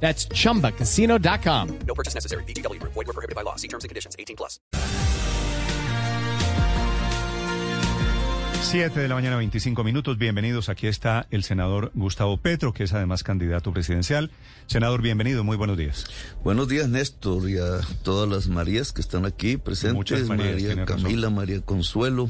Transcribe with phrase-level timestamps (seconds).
[0.00, 1.78] That's chumbacasino.com.
[1.86, 2.44] No purchase necessary.
[2.44, 2.80] BGW.
[2.82, 3.56] Void were prohibited by law.
[3.56, 4.14] See terms and conditions.
[4.18, 4.60] 18 plus.
[8.62, 10.18] 7 de la mañana, 25 minutos.
[10.18, 10.68] Bienvenidos.
[10.68, 14.32] Aquí está el senador Gustavo Petro, que es además candidato presidencial.
[14.66, 15.44] Senador, bienvenido.
[15.44, 16.06] Muy buenos días.
[16.42, 19.94] Buenos días, Néstor, y a todas las Marías que están aquí presentes.
[19.94, 21.02] Muchas Marías, María tiene razón.
[21.04, 22.28] Camila, María Consuelo.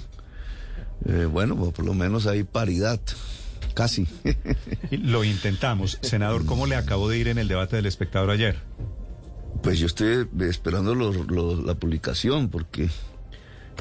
[1.07, 3.01] Eh, bueno, pues por lo menos hay paridad.
[3.77, 4.09] Casi.
[4.91, 5.99] Lo intentamos.
[6.01, 8.57] Senador, ¿cómo le acabó de ir en el debate del espectador ayer?
[9.63, 12.89] Pues yo estoy esperando lo- lo- la publicación porque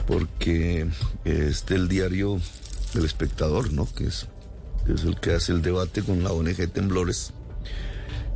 [0.06, 0.86] porque
[1.24, 2.42] este el diario
[2.94, 3.88] del espectador, ¿no?
[3.94, 4.28] Que es,
[4.86, 7.32] que es el que hace el debate con la ONG Temblores.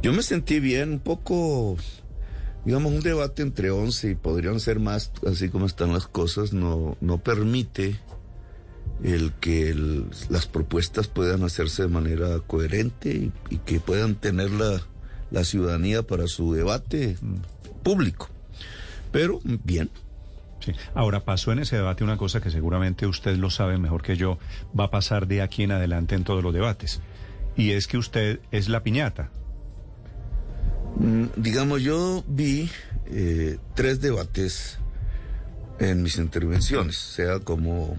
[0.02, 1.76] Yo me sentí bien, un poco,
[2.64, 6.96] digamos, un debate entre 11 y podrían ser más, así como están las cosas, no,
[7.02, 8.00] no permite
[9.04, 14.52] el que el- las propuestas puedan hacerse de manera coherente y, y que puedan tener
[14.52, 14.82] la,
[15.32, 17.18] la ciudadanía para su debate
[17.84, 18.30] público.
[19.12, 19.90] Pero bien,
[20.62, 20.74] Sí.
[20.94, 24.40] Ahora, pasó en ese debate una cosa que seguramente usted lo sabe mejor que yo,
[24.78, 27.00] va a pasar de aquí en adelante en todos los debates.
[27.56, 29.30] Y es que usted es la piñata.
[30.98, 32.70] Mm, digamos, yo vi
[33.06, 34.80] eh, tres debates
[35.80, 37.96] en mis intervenciones, sea como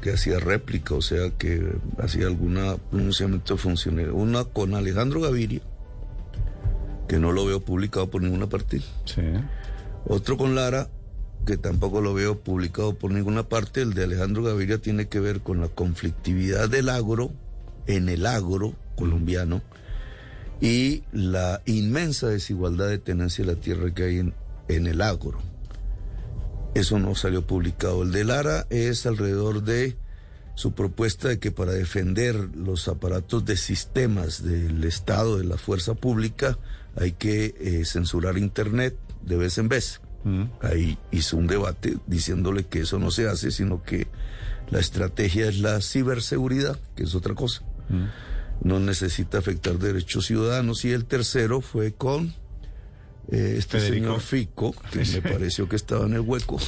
[0.00, 4.14] que hacía réplica, o sea que hacía alguna pronunciamiento funcionario.
[4.14, 5.60] Una con Alejandro Gaviria,
[7.08, 8.80] que no lo veo publicado por ninguna parte.
[9.04, 9.22] Sí.
[10.06, 10.88] Otro con Lara,
[11.46, 13.82] que tampoco lo veo publicado por ninguna parte.
[13.82, 17.30] El de Alejandro Gaviria tiene que ver con la conflictividad del agro,
[17.86, 19.62] en el agro colombiano,
[20.60, 24.34] y la inmensa desigualdad de tenencia de la tierra que hay en,
[24.68, 25.40] en el agro.
[26.74, 28.02] Eso no salió publicado.
[28.02, 29.96] El de Lara es alrededor de
[30.54, 35.94] su propuesta de que para defender los aparatos de sistemas del Estado, de la fuerza
[35.94, 36.58] pública,
[36.96, 40.00] hay que eh, censurar Internet de vez en vez.
[40.24, 40.44] Mm.
[40.60, 44.06] Ahí hizo un debate diciéndole que eso no se hace, sino que
[44.70, 47.62] la estrategia es la ciberseguridad, que es otra cosa.
[48.62, 50.84] No necesita afectar derechos ciudadanos.
[50.84, 52.34] Y el tercero fue con
[53.30, 54.06] eh, este Federico.
[54.06, 56.58] señor Fico, que me pareció que estaba en el hueco,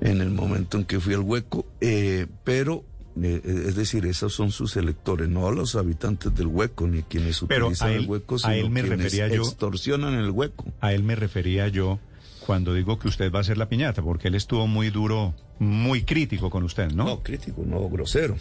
[0.00, 2.84] en el momento en que fui al hueco, eh, pero...
[3.22, 7.66] eh, es decir, esos son sus electores, no los habitantes del hueco, ni quienes Pero
[7.66, 10.64] utilizan a él- el hueco, a sino él me quienes refería yo- extorsionan el hueco.
[10.80, 12.00] A él me refería yo
[12.44, 16.02] cuando digo que usted va a ser la piñata, porque él estuvo muy duro, muy
[16.02, 17.04] crítico con usted, ¿no?
[17.04, 18.36] No, crítico, no grosero.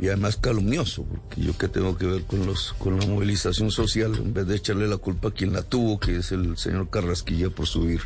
[0.00, 4.14] Y además calumnioso, porque yo qué tengo que ver con los con la movilización social,
[4.16, 7.50] en vez de echarle la culpa a quien la tuvo, que es el señor Carrasquilla
[7.50, 8.00] por subir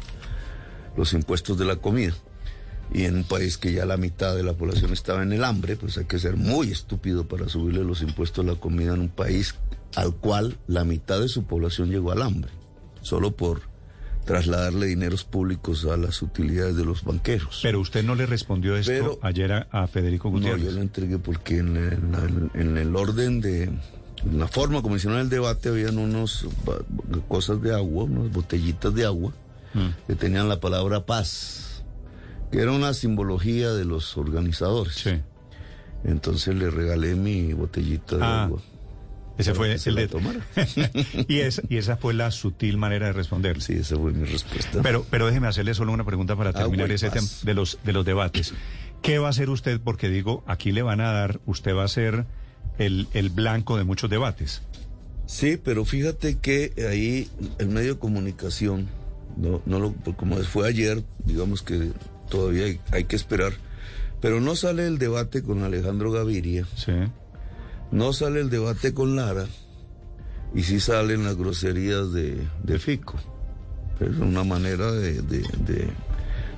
[0.96, 2.14] los impuestos de la comida.
[2.94, 5.76] Y en un país que ya la mitad de la población estaba en el hambre,
[5.76, 9.08] pues hay que ser muy estúpido para subirle los impuestos a la comida en un
[9.08, 9.54] país
[9.96, 12.50] al cual la mitad de su población llegó al hambre,
[13.02, 13.71] solo por
[14.24, 17.60] trasladarle dineros públicos a las utilidades de los banqueros.
[17.62, 20.64] Pero usted no le respondió esto Pero- ayer a, a Federico No, Gutiérrez.
[20.64, 25.18] yo lo entregué porque en el, en el orden de en la forma como hicieron
[25.18, 26.46] el debate habían unos
[27.26, 29.32] cosas de agua, unas botellitas de agua
[29.74, 29.88] Mm.
[30.06, 31.82] que tenían la palabra paz,
[32.50, 34.94] que era una simbología de los organizadores.
[34.96, 35.12] Sí.
[36.04, 38.60] Entonces le regalé mi botellita de Ah, agua.
[39.38, 40.08] Ese fue se el de...
[40.08, 40.40] tomara.
[41.28, 43.60] y, esa, y esa fue la sutil manera de responder.
[43.62, 44.80] Sí, esa fue mi respuesta.
[44.82, 47.78] Pero, pero déjeme hacerle solo una pregunta para terminar Agua y ese tema de los,
[47.84, 48.54] de los debates.
[49.00, 49.80] ¿Qué va a hacer usted?
[49.80, 52.26] Porque digo, aquí le van a dar, usted va a ser
[52.78, 54.62] el, el blanco de muchos debates.
[55.26, 57.28] Sí, pero fíjate que ahí
[57.58, 58.88] el medio de comunicación,
[59.36, 61.92] no, no lo, pues como fue ayer, digamos que
[62.28, 63.54] todavía hay, hay que esperar,
[64.20, 66.92] pero no sale el debate con Alejandro Gaviria, Sí.
[67.92, 69.46] No sale el debate con Lara,
[70.54, 73.14] y sí salen las groserías de, de Fico.
[74.00, 75.88] Es una manera de, de, de,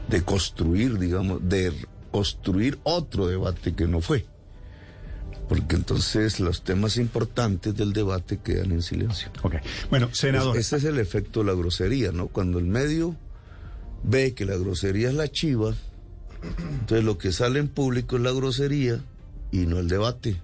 [0.09, 1.73] de construir, digamos, de
[2.11, 4.25] construir otro debate que no fue.
[5.49, 9.29] Porque entonces los temas importantes del debate quedan en silencio.
[9.43, 9.57] Ok.
[9.91, 10.57] Bueno, senador.
[10.57, 12.29] Es- ese es el efecto de la grosería, ¿no?
[12.29, 13.15] Cuando el medio
[14.03, 15.75] ve que la grosería es la chiva,
[16.81, 19.01] entonces lo que sale en público es la grosería
[19.53, 20.41] y no el debate.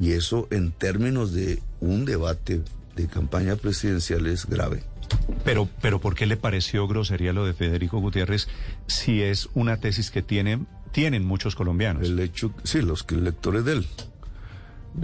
[0.00, 2.62] Y eso en términos de un debate
[2.94, 4.82] de campaña presidencial es grave.
[5.44, 8.48] Pero, pero ¿por qué le pareció grosería lo de Federico Gutiérrez
[8.88, 12.02] si es una tesis que tienen, tienen muchos colombianos?
[12.08, 13.86] El hecho, sí, los electores de él.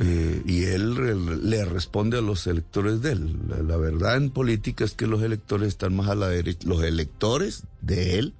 [0.00, 3.36] Eh, y él re- le responde a los electores de él.
[3.48, 6.66] La, la verdad en política es que los electores están más a la derecha.
[6.66, 8.34] Los electores de él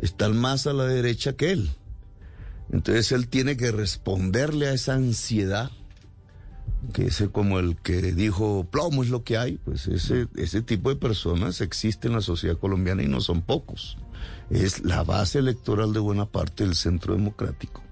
[0.00, 1.70] están más a la derecha que él.
[2.72, 5.70] Entonces él tiene que responderle a esa ansiedad,
[6.92, 9.58] que es como el que dijo plomo es lo que hay.
[9.58, 13.96] Pues ese, ese tipo de personas existe en la sociedad colombiana y no son pocos.
[14.50, 17.85] Es la base electoral de buena parte del centro democrático.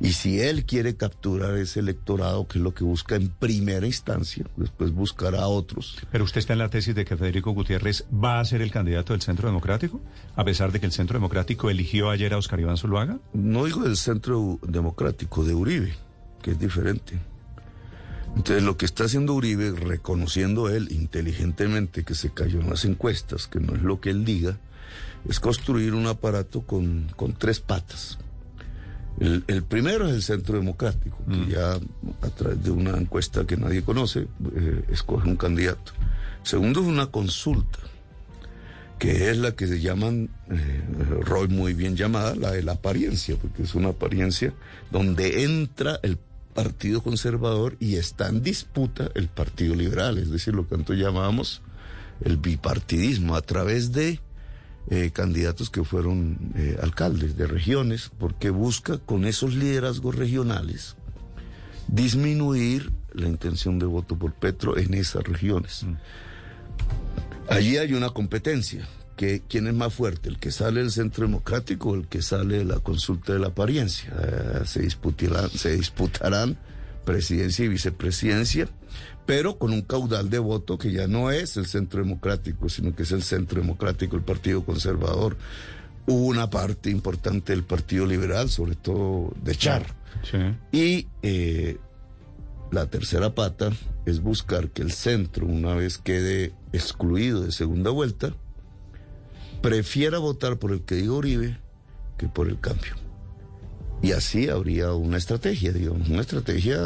[0.00, 4.44] Y si él quiere capturar ese electorado, que es lo que busca en primera instancia,
[4.56, 5.98] después buscará a otros.
[6.10, 9.12] Pero usted está en la tesis de que Federico Gutiérrez va a ser el candidato
[9.12, 10.00] del Centro Democrático,
[10.34, 13.18] a pesar de que el Centro Democrático eligió ayer a Oscar Iván Zuluaga.
[13.32, 15.94] No digo del centro democrático, de Uribe,
[16.42, 17.18] que es diferente.
[18.36, 23.46] Entonces lo que está haciendo Uribe, reconociendo él inteligentemente que se cayó en las encuestas,
[23.46, 24.58] que no es lo que él diga,
[25.28, 28.18] es construir un aparato con, con tres patas.
[29.20, 33.56] El, el primero es el centro democrático, que ya a través de una encuesta que
[33.56, 34.26] nadie conoce,
[34.56, 35.92] eh, escoge un candidato.
[36.42, 37.78] Segundo es una consulta,
[38.98, 40.82] que es la que se llaman, eh,
[41.20, 44.52] Roy muy bien llamada, la de la apariencia, porque es una apariencia
[44.90, 46.18] donde entra el
[46.54, 51.62] Partido Conservador y está en disputa el Partido Liberal, es decir, lo que antes llamábamos
[52.24, 54.20] el bipartidismo, a través de
[54.90, 60.96] eh, candidatos que fueron eh, alcaldes de regiones, porque busca con esos liderazgos regionales
[61.88, 65.86] disminuir la intención de voto por Petro en esas regiones.
[67.48, 68.88] Allí hay una competencia.
[69.16, 70.28] Que, ¿Quién es más fuerte?
[70.28, 73.48] ¿El que sale del centro democrático o el que sale de la consulta de la
[73.48, 74.12] apariencia?
[74.20, 76.58] Eh, se, disputarán, se disputarán
[77.04, 78.68] presidencia y vicepresidencia,
[79.26, 83.04] pero con un caudal de voto que ya no es el centro democrático, sino que
[83.04, 85.36] es el centro democrático, el Partido Conservador,
[86.06, 89.86] una parte importante del Partido Liberal, sobre todo de Char.
[90.30, 90.38] Sí.
[90.72, 91.78] Y eh,
[92.70, 93.70] la tercera pata
[94.04, 98.34] es buscar que el centro, una vez quede excluido de segunda vuelta,
[99.62, 101.58] prefiera votar por el que diga Uribe
[102.18, 103.03] que por el cambio.
[104.04, 106.78] Y así habría una estrategia, digamos, una estrategia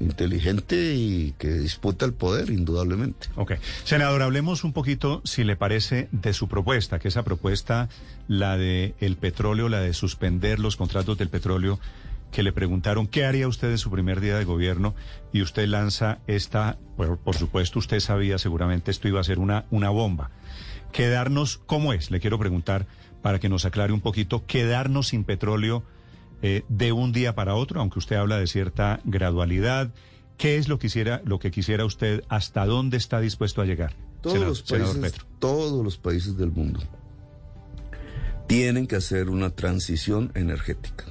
[0.00, 3.28] inteligente y que disputa el poder, indudablemente.
[3.36, 3.52] Ok.
[3.84, 7.88] Senador, hablemos un poquito, si le parece, de su propuesta, que esa propuesta,
[8.26, 11.78] la de el petróleo, la de suspender los contratos del petróleo,
[12.32, 14.96] que le preguntaron qué haría usted en su primer día de gobierno
[15.32, 19.66] y usted lanza esta, bueno, por supuesto usted sabía seguramente esto iba a ser una,
[19.70, 20.32] una bomba.
[20.90, 22.10] Quedarnos, ¿cómo es?
[22.10, 22.86] Le quiero preguntar
[23.22, 25.84] para que nos aclare un poquito, quedarnos sin petróleo
[26.42, 29.90] eh, de un día para otro, aunque usted habla de cierta gradualidad.
[30.36, 32.22] ¿Qué es lo que quisiera, lo que quisiera usted?
[32.28, 33.94] ¿Hasta dónde está dispuesto a llegar?
[34.22, 35.26] Todos senador- los senador países, Petro?
[35.40, 36.80] todos los países del mundo
[38.46, 41.04] tienen que hacer una transición energética.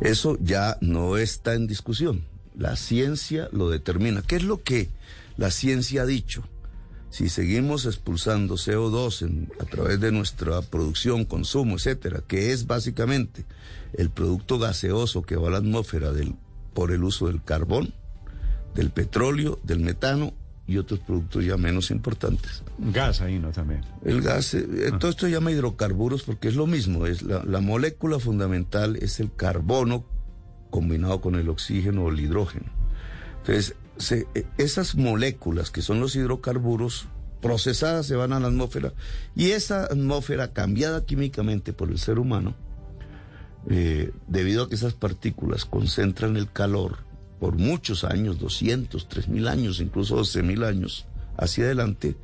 [0.00, 2.24] Eso ya no está en discusión.
[2.56, 4.22] La ciencia lo determina.
[4.22, 4.90] ¿Qué es lo que
[5.36, 6.44] la ciencia ha dicho?
[7.14, 13.44] Si seguimos expulsando CO2 en- a través de nuestra producción, consumo, etcétera, que es básicamente
[13.92, 16.34] el producto gaseoso que va a la atmósfera del-
[16.72, 17.94] por el uso del carbón,
[18.74, 20.32] del petróleo, del metano
[20.66, 22.64] y otros productos ya menos importantes.
[22.78, 23.52] Gas ahí, ¿no?
[23.52, 23.82] También.
[24.04, 27.44] El gas, eh, eh, todo esto se llama hidrocarburos porque es lo mismo, es la,
[27.44, 30.04] la molécula fundamental es el carbono
[30.70, 32.66] combinado con el oxígeno o el hidrógeno.
[33.38, 33.76] Entonces,
[34.10, 37.06] eh, esas moléculas que son los hidrocarburos
[37.40, 38.94] procesadas se van a la atmósfera
[39.36, 42.54] y esa atmósfera cambiada químicamente por el ser humano,
[43.68, 46.98] eh, debido a que esas partículas concentran el calor
[47.38, 52.16] por muchos años, 200, 3000 años, incluso 12000 años hacia adelante,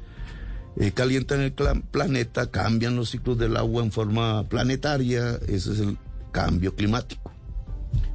[0.78, 5.98] eh, calientan el planeta, cambian los ciclos del agua en forma planetaria, ese es el
[6.32, 7.32] cambio climático.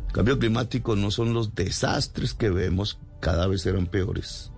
[0.07, 4.51] El cambio climático no son los desastres que vemos, cada vez serán peores,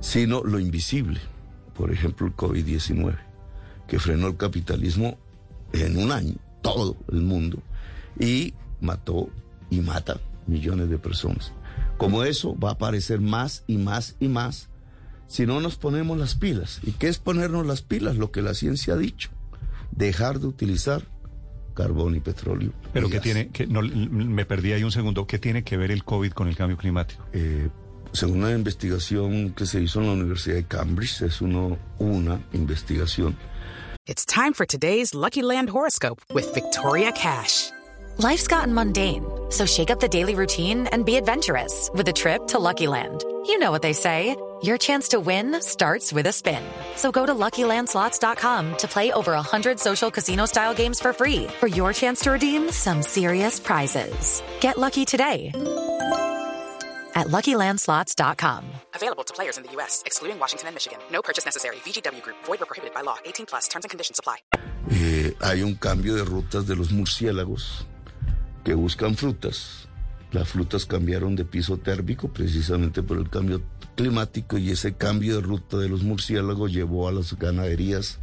[0.00, 1.20] sino lo invisible,
[1.74, 3.16] por ejemplo el COVID-19,
[3.86, 5.18] que frenó el capitalismo
[5.72, 7.62] en un año, todo el mundo,
[8.18, 9.30] y mató
[9.70, 11.52] y mata millones de personas.
[11.96, 14.68] Como eso va a aparecer más y más y más
[15.26, 16.80] si no nos ponemos las pilas.
[16.82, 18.16] ¿Y qué es ponernos las pilas?
[18.16, 19.30] Lo que la ciencia ha dicho.
[19.90, 21.02] Dejar de utilizar
[21.78, 22.72] carbón y petróleo.
[22.92, 23.22] Pero y que gas.
[23.22, 26.48] tiene, que no, me perdí ahí un segundo, ¿qué tiene que ver el COVID con
[26.48, 27.24] el cambio climático?
[27.32, 27.68] Eh,
[28.12, 33.36] según una investigación que se hizo en la Universidad de Cambridge, es uno, una investigación.
[34.06, 37.70] It's time for today's Lucky Land horoscope with Victoria Cash.
[38.16, 42.48] Life's gotten mundane, so shake up the daily routine and be adventurous with a trip
[42.48, 43.22] to Lucky Land.
[43.48, 44.36] You know what they say.
[44.62, 46.62] Your chance to win starts with a spin.
[46.96, 51.92] So go to LuckyLandSlots.com to play over 100 social casino-style games for free for your
[51.92, 54.42] chance to redeem some serious prizes.
[54.60, 55.50] Get lucky today
[57.14, 58.64] at LuckyLandSlots.com.
[58.94, 60.98] Available to players in the U.S., excluding Washington and Michigan.
[61.10, 61.76] No purchase necessary.
[61.76, 63.16] VGW Group, void were prohibited by law.
[63.24, 64.38] 18 plus terms and conditions apply.
[64.90, 67.86] Eh, hay un cambio de rutas de los murciélagos
[68.64, 69.87] que buscan frutas.
[70.32, 73.62] Las frutas cambiaron de piso térmico precisamente por el cambio
[73.96, 78.18] climático y ese cambio de ruta de los murciélagos llevó a las ganaderías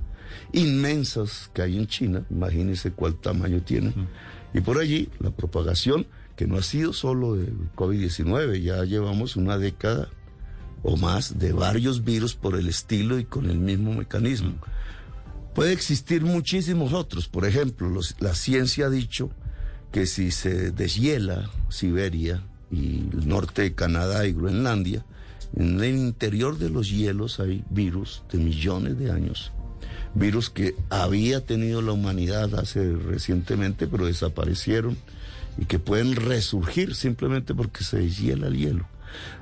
[0.53, 2.25] inmensas que hay en China.
[2.29, 4.07] Imagínense cuál tamaño tienen.
[4.53, 9.57] Y por allí la propagación, que no ha sido solo del COVID-19, ya llevamos una
[9.57, 10.09] década
[10.83, 14.53] o más de varios virus por el estilo y con el mismo mecanismo.
[15.55, 17.27] Puede existir muchísimos otros.
[17.27, 19.31] Por ejemplo, los- la ciencia ha dicho
[19.95, 25.05] que si se deshiela Siberia y el norte de Canadá y Groenlandia,
[25.55, 29.53] en el interior de los hielos hay virus de millones de años.
[30.13, 34.97] Virus que había tenido la humanidad hace recientemente, pero desaparecieron
[35.57, 38.89] y que pueden resurgir simplemente porque se deshiela el hielo.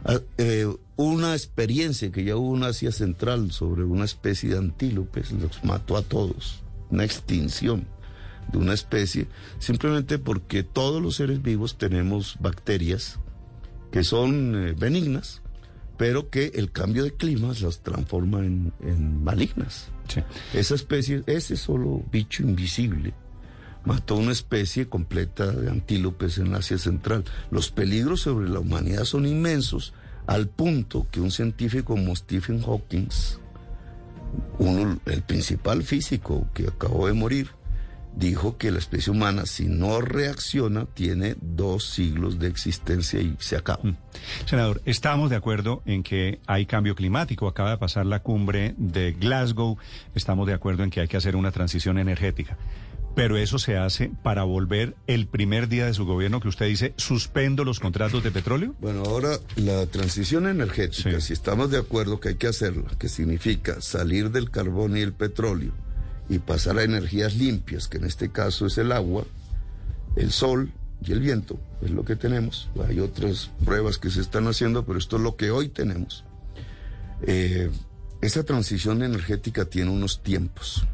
[0.06, 5.32] Ah, eh, una experiencia que ya hubo en Asia Central sobre una especie de antílopes,
[5.32, 7.88] los mató a todos, una extinción
[8.54, 9.28] de una especie,
[9.60, 13.20] simplemente porque todos los seres vivos tenemos bacterias
[13.92, 15.42] que son eh, benignas,
[15.98, 19.90] pero que el cambio de clima las transforma en, en malignas.
[20.08, 20.22] Sí.
[20.54, 23.14] Esa especie, ese solo bicho invisible,
[23.86, 27.24] mató una especie completa de antílopes en Asia Central.
[27.52, 29.94] Los peligros sobre la humanidad son inmensos,
[30.28, 33.08] al punto que un científico como Stephen Hawking,
[34.60, 37.50] uno, el principal físico que acabó de morir,
[38.16, 43.56] dijo que la especie humana, si no reacciona, tiene dos siglos de existencia y se
[43.56, 43.82] acaba.
[44.46, 47.48] Senador, estamos de acuerdo en que hay cambio climático.
[47.48, 49.78] Acaba de pasar la cumbre de Glasgow.
[50.16, 52.58] Estamos de acuerdo en que hay que hacer una transición energética.
[53.16, 56.94] Pero eso se hace para volver el primer día de su gobierno que usted dice,
[56.98, 58.74] suspendo los contratos de petróleo.
[58.80, 61.28] Bueno, ahora la transición energética, Sí.
[61.28, 65.14] si estamos de acuerdo que hay que hacerla, que significa salir del carbón y el
[65.14, 65.74] petróleo
[66.30, 69.26] y pasar a energías limpias, que en este caso es el agua,
[70.16, 70.72] el sol
[71.06, 72.70] y el viento, es lo que tenemos.
[72.88, 76.24] Hay otras pruebas que se están haciendo, pero esto es lo que hoy tenemos.
[77.24, 77.70] Eh,
[78.22, 80.86] esa transición energética tiene unos tiempos.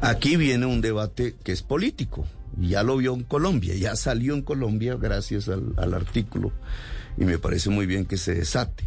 [0.00, 2.26] Aquí viene un debate que es político.
[2.58, 6.52] Ya lo vio en Colombia, ya salió en Colombia gracias al artículo
[7.16, 8.84] y me parece muy bien que se desate.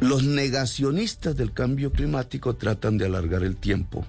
[0.00, 4.06] Los negacionistas del cambio climático tratan de alargar el tiempo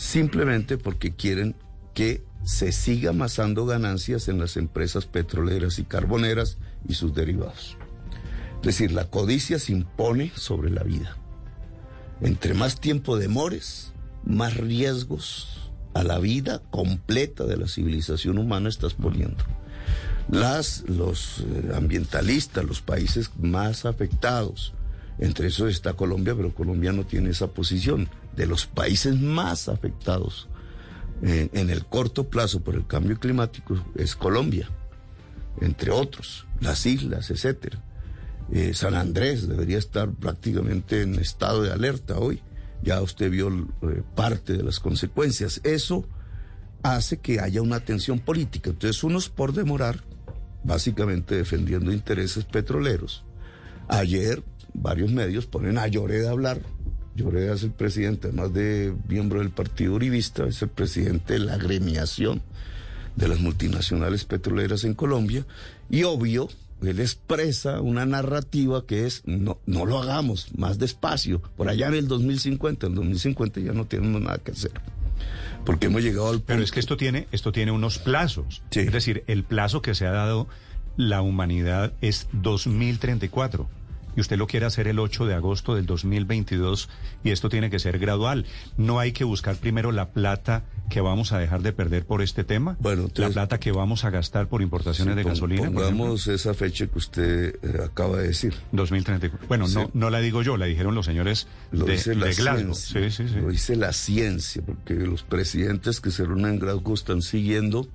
[0.00, 1.54] simplemente porque quieren
[1.92, 6.56] que se siga amasando ganancias en las empresas petroleras y carboneras
[6.88, 7.76] y sus derivados.
[8.60, 11.18] Es decir, la codicia se impone sobre la vida.
[12.22, 13.92] Entre más tiempo demores,
[14.24, 19.44] más riesgos a la vida completa de la civilización humana estás poniendo.
[20.30, 24.72] Las, los eh, ambientalistas, los países más afectados,
[25.18, 30.48] entre esos está Colombia, pero Colombia no tiene esa posición, de los países más afectados
[31.22, 34.70] en, en el corto plazo por el cambio climático es Colombia,
[35.60, 37.82] entre otros, las islas, etcétera.
[38.52, 42.42] Eh, San Andrés debería estar prácticamente en estado de alerta hoy.
[42.82, 45.60] Ya usted vio eh, parte de las consecuencias.
[45.62, 46.04] Eso
[46.82, 48.70] hace que haya una tensión política.
[48.70, 50.02] Entonces, unos por demorar,
[50.64, 53.24] básicamente defendiendo intereses petroleros.
[53.88, 54.42] Ayer,
[54.74, 56.60] varios medios ponen a Lloreda a hablar.
[57.14, 61.54] Lloreda es el presidente, además de miembro del Partido Uribista, es el presidente de la
[61.54, 62.42] agremiación
[63.16, 65.44] de las multinacionales petroleras en Colombia.
[65.90, 66.48] Y obvio,
[66.82, 71.94] él expresa una narrativa que es no, no lo hagamos más despacio, por allá en
[71.94, 74.72] el 2050, en el 2050 ya no tenemos nada que hacer.
[75.64, 76.46] Porque hemos llegado al punto.
[76.46, 78.62] Pero es que esto tiene, esto tiene unos plazos.
[78.70, 78.80] Sí.
[78.80, 80.48] Es decir, el plazo que se ha dado
[80.96, 83.68] la humanidad es 2034.
[84.20, 86.90] Y usted lo quiere hacer el 8 de agosto del 2022
[87.24, 88.44] y esto tiene que ser gradual.
[88.76, 92.44] No hay que buscar primero la plata que vamos a dejar de perder por este
[92.44, 95.62] tema, Bueno, entonces- la plata que vamos a gastar por importaciones Sí, de gasolina.
[95.70, 95.72] por.
[95.84, 98.52] Pongamos esa fecha que usted eh, acaba de decir.
[98.72, 99.48] 2034.
[99.48, 99.76] Bueno, Sí.
[99.76, 102.74] no, no la digo yo, la dijeron los señores Lo de, dice la de Glasgow.
[102.74, 103.26] ciencia.
[103.26, 103.34] Sí.
[103.40, 107.88] Lo dice la ciencia, porque los presidentes que se reúnen en Glasgow están siguiendo,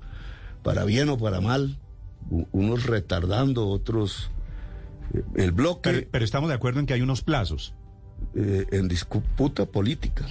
[0.64, 1.78] para bien o para mal,
[2.50, 4.32] unos retardando, otros.
[5.36, 7.74] El bloque Pero, pero estamos de acuerdo en que hay unos plazos.
[8.34, 10.26] eh, en disputa política.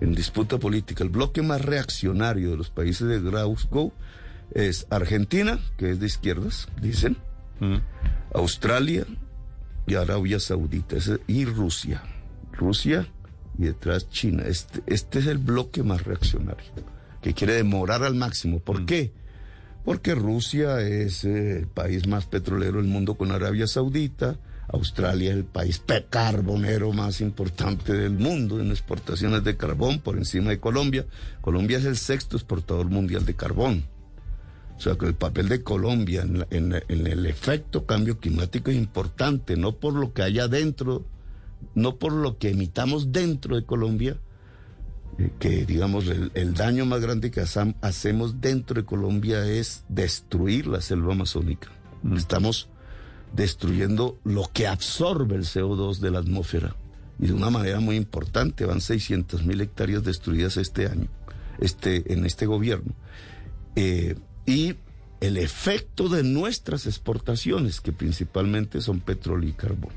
[0.00, 3.92] en disputa política, el bloque más reaccionario de los países de Glasgow
[4.54, 7.16] es Argentina, que es de izquierdas, dicen.
[8.34, 9.06] Australia
[9.86, 10.96] y Arabia Saudita,
[11.26, 12.02] y Rusia.
[12.52, 13.06] Rusia
[13.58, 14.44] y detrás China.
[14.46, 16.66] Este, este es el bloque más reaccionario,
[17.22, 18.60] que quiere demorar al máximo.
[18.60, 19.12] ¿Por qué?
[19.86, 24.36] Porque Rusia es eh, el país más petrolero del mundo con Arabia Saudita.
[24.66, 30.50] Australia es el país carbonero más importante del mundo en exportaciones de carbón por encima
[30.50, 31.06] de Colombia.
[31.40, 33.84] Colombia es el sexto exportador mundial de carbón.
[34.76, 39.76] O sea que el papel de Colombia en, el efecto cambio climático es importante, no
[39.76, 41.04] por lo que haya dentro,
[41.76, 44.18] no por lo que emitamos dentro de Colombia,
[45.38, 50.80] que digamos el, el daño más grande que hacemos dentro de Colombia es destruir la
[50.80, 51.68] selva amazónica.
[52.14, 52.68] Estamos
[53.34, 56.76] destruyendo lo que absorbe el CO2 de la atmósfera
[57.18, 58.66] y de una manera muy importante.
[58.66, 61.08] Van 600 mil hectáreas destruidas este año,
[61.60, 62.94] este, en este gobierno.
[63.74, 64.76] Eh, y
[65.20, 69.92] el efecto de nuestras exportaciones, que principalmente son petróleo y carbón.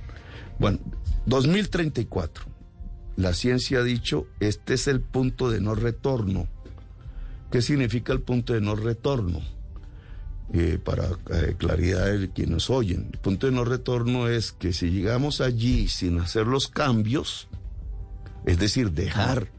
[0.60, 0.80] Bueno,
[1.26, 2.46] 2034.
[3.20, 6.48] La ciencia ha dicho, este es el punto de no retorno.
[7.52, 9.42] ¿Qué significa el punto de no retorno?
[10.54, 13.10] Eh, para eh, claridad de quienes oyen.
[13.12, 17.50] El punto de no retorno es que si llegamos allí sin hacer los cambios,
[18.46, 19.52] es decir, dejar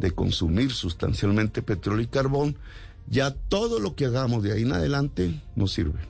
[0.00, 2.56] de consumir sustancialmente petróleo y carbón,
[3.06, 6.00] ya todo lo que hagamos de ahí en adelante no sirve.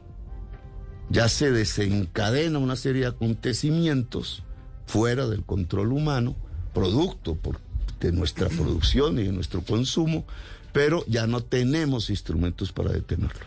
[1.11, 4.43] Ya se desencadena una serie de acontecimientos
[4.87, 6.35] fuera del control humano,
[6.79, 7.61] producto por-
[8.01, 10.25] de nuestra producción y de nuestro consumo,
[10.73, 13.47] pero ya no tenemos instrumentos para detenerlo.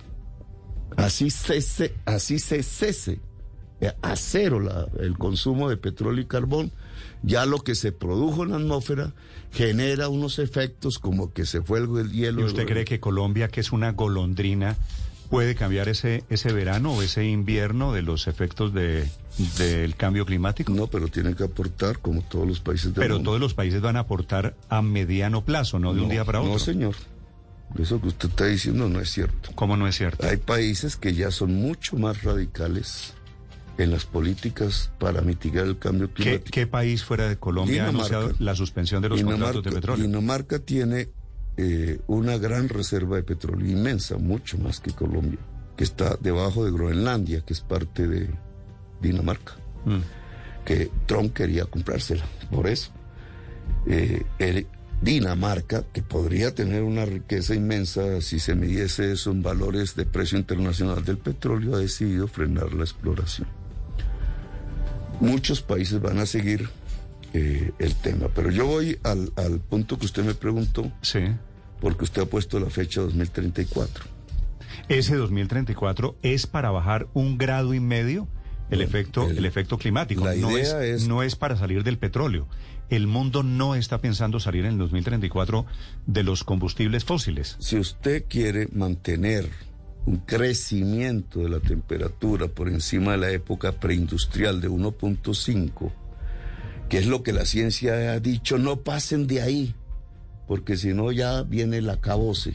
[0.98, 3.20] Así cese, así se cese
[4.02, 6.72] a cero la- el consumo de petróleo y carbón,
[7.24, 9.14] ya lo que se produjo en la atmósfera
[9.52, 12.42] genera unos efectos como que se fue el, el hielo.
[12.42, 14.76] ¿Y usted cree que Colombia, que es una golondrina,
[15.30, 19.10] puede cambiar ese, ese verano o ese invierno de los efectos de,
[19.58, 20.72] del cambio climático?
[20.74, 23.30] No, pero tiene que aportar como todos los países del Pero mundo.
[23.32, 26.54] todos los países van a aportar a mediano plazo, no de un día para otro.
[26.54, 26.96] No, señor.
[27.80, 29.50] Eso que usted está diciendo no es cierto.
[29.56, 30.28] ¿Cómo no es cierto?
[30.28, 33.14] Hay países que ya son mucho más radicales
[33.78, 36.50] en las políticas para mitigar el cambio ¿Qué, climático.
[36.52, 38.18] qué país fuera de Colombia ha Dinamarca.
[38.18, 40.06] anunciado la suspensión de los contratos de petróleo?
[40.06, 41.10] Dinamarca tiene
[41.58, 45.40] eh, una gran reserva de petróleo, inmensa, mucho más que Colombia,
[45.78, 48.30] que está debajo de Groenlandia, que es parte de
[49.02, 49.54] Dinamarca,
[49.86, 50.00] Mm.
[50.66, 52.92] que Trump quería comprársela, por eso.
[53.88, 54.68] Eh, el-
[55.02, 60.38] Dinamarca, que podría tener una riqueza inmensa si se midiese eso en valores de precio
[60.38, 63.48] internacional del petróleo, ha decidido frenar la exploración.
[65.20, 66.70] Muchos países van a seguir
[67.34, 71.20] eh, el tema, pero yo voy al, al punto que usted me preguntó, Sí.
[71.80, 74.04] porque usted ha puesto la fecha 2034.
[74.90, 78.28] Ese 2034 es para bajar un grado y medio
[78.72, 80.26] el efecto, el- el, efecto climático.
[80.26, 82.48] la no, idea es- no es para salir del petróleo.
[82.90, 85.66] El mundo no está pensando salir en el 2034
[86.08, 87.56] de los combustibles fósiles.
[87.60, 89.48] Si usted quiere mantener
[90.06, 95.92] un crecimiento de la temperatura por encima de la época preindustrial de 1.5,
[96.90, 99.76] que es lo que la ciencia ha dicho, no pasen de ahí,
[100.48, 102.54] porque si no ya viene el acabose.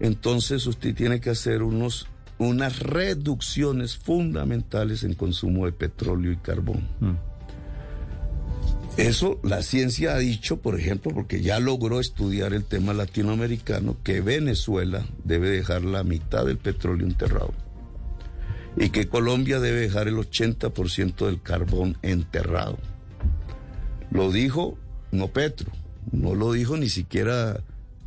[0.00, 2.06] Entonces usted tiene que hacer unos,
[2.38, 6.88] unas reducciones fundamentales en consumo de petróleo y carbón.
[8.96, 14.20] Eso la ciencia ha dicho, por ejemplo, porque ya logró estudiar el tema latinoamericano, que
[14.20, 17.52] Venezuela debe dejar la mitad del petróleo enterrado
[18.76, 22.78] y que Colombia debe dejar el 80% del carbón enterrado.
[24.10, 24.78] Lo dijo
[25.14, 25.70] no Petro,
[26.12, 27.60] no lo dijo ni siquiera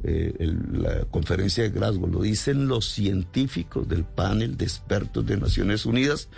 [0.07, 5.37] eh, el- la conferencia de Glasgow, lo dicen los científicos del panel de expertos de
[5.37, 6.29] Naciones Unidas,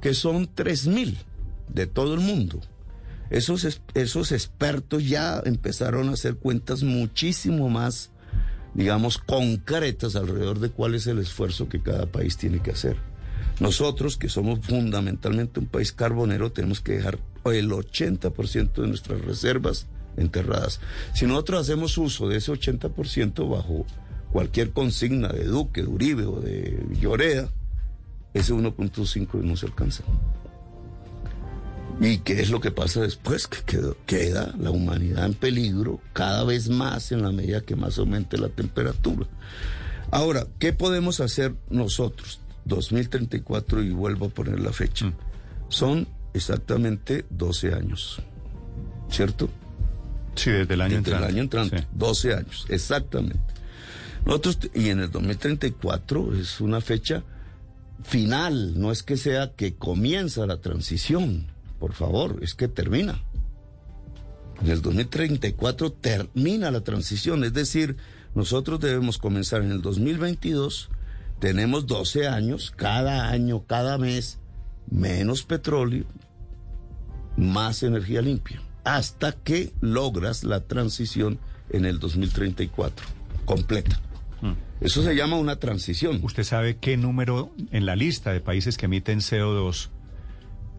[0.00, 1.16] que son 3.000
[1.68, 2.60] de todo el mundo.
[3.30, 8.10] Esos, es- esos expertos ya empezaron a hacer cuentas muchísimo más,
[8.74, 12.96] digamos, concretas alrededor de cuál es el esfuerzo que cada país tiene que hacer.
[13.60, 19.86] Nosotros, que somos fundamentalmente un país carbonero, tenemos que dejar el 80% de nuestras reservas
[20.18, 20.80] enterradas.
[21.14, 23.86] Si nosotros hacemos uso de ese 80% bajo
[24.32, 27.48] cualquier consigna de Duque, de Uribe o de Lloreda,
[28.34, 30.04] ese 1.5 no se alcanza.
[32.00, 33.48] ¿Y qué es lo que pasa después?
[33.48, 37.98] Que quedó- queda la humanidad en peligro cada vez más en la medida que más
[37.98, 39.26] aumente la temperatura.
[40.10, 42.40] Ahora, ¿qué podemos hacer nosotros?
[42.66, 45.12] 2034 y vuelvo a poner la fecha.
[45.70, 48.22] Son exactamente 12 años,
[49.10, 49.48] ¿cierto?
[50.38, 51.24] Sí, desde el año desde entrante.
[51.24, 51.84] el año entrante, Sí.
[51.92, 53.38] 12 años, exactamente.
[54.24, 57.22] Nosotros, y en el 2034 es una fecha
[58.04, 61.46] final, no es que sea que comienza la transición,
[61.78, 63.22] por favor, es que termina.
[64.62, 67.96] En el 2034 termina la transición, es decir,
[68.34, 70.90] nosotros debemos comenzar en el 2022,
[71.38, 74.38] tenemos 12 años, cada año, cada mes,
[74.90, 76.04] menos petróleo,
[77.36, 83.06] más energía limpia, hasta que logras la transición en el 2034,
[83.44, 84.00] completa.
[84.80, 86.20] Eso se llama una transición.
[86.22, 89.88] ¿Usted sabe qué número en la lista de países que emiten CO2,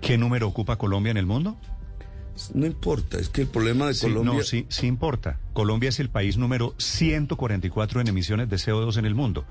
[0.02, 1.58] qué número ocupa Colombia en el mundo?
[2.54, 4.34] No importa, es que el problema de Sí, Colombia...
[4.34, 5.39] no, sí, sí importa.
[5.54, 9.45] Colombia es el país número 144 en emisiones de CO2 en el mundo.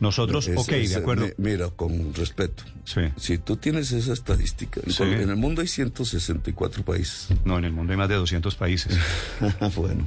[0.00, 1.26] Nosotros, Es- ok, es- de acuerdo.
[1.26, 2.64] mi- Mira, con respeto.
[2.84, 3.02] Sí.
[3.16, 4.98] Si tú tienes esa estadística, en Sí.
[4.98, 7.28] Col- en el mundo hay 164 países.
[7.44, 8.96] No, en el mundo hay más de 200 países.
[9.76, 10.06] bueno,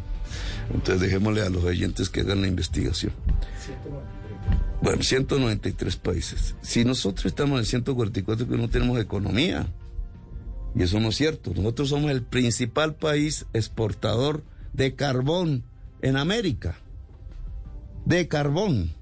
[0.73, 3.13] entonces dejémosle a los oyentes que hagan la investigación.
[4.81, 6.55] Bueno, 193 países.
[6.61, 9.67] Si nosotros estamos en 144, que no tenemos economía.
[10.75, 11.51] Y eso no es cierto.
[11.55, 15.63] Nosotros somos el principal país exportador de carbón
[16.01, 16.77] en América.
[18.05, 18.93] De carbón.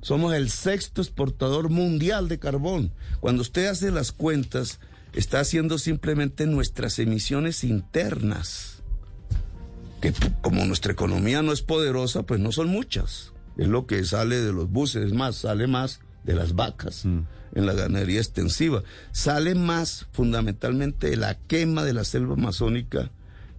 [0.00, 2.92] Somos el sexto exportador mundial de carbón.
[3.20, 4.78] Cuando usted hace las cuentas,
[5.12, 8.82] está haciendo simplemente nuestras emisiones internas.
[10.00, 13.32] Que como nuestra economía no es poderosa, pues no son muchas.
[13.56, 17.26] Es lo que sale de los buses, es más, sale más de las vacas en
[17.54, 18.82] la ganadería extensiva.
[19.12, 23.10] Sale más fundamentalmente de la quema de la selva amazónica,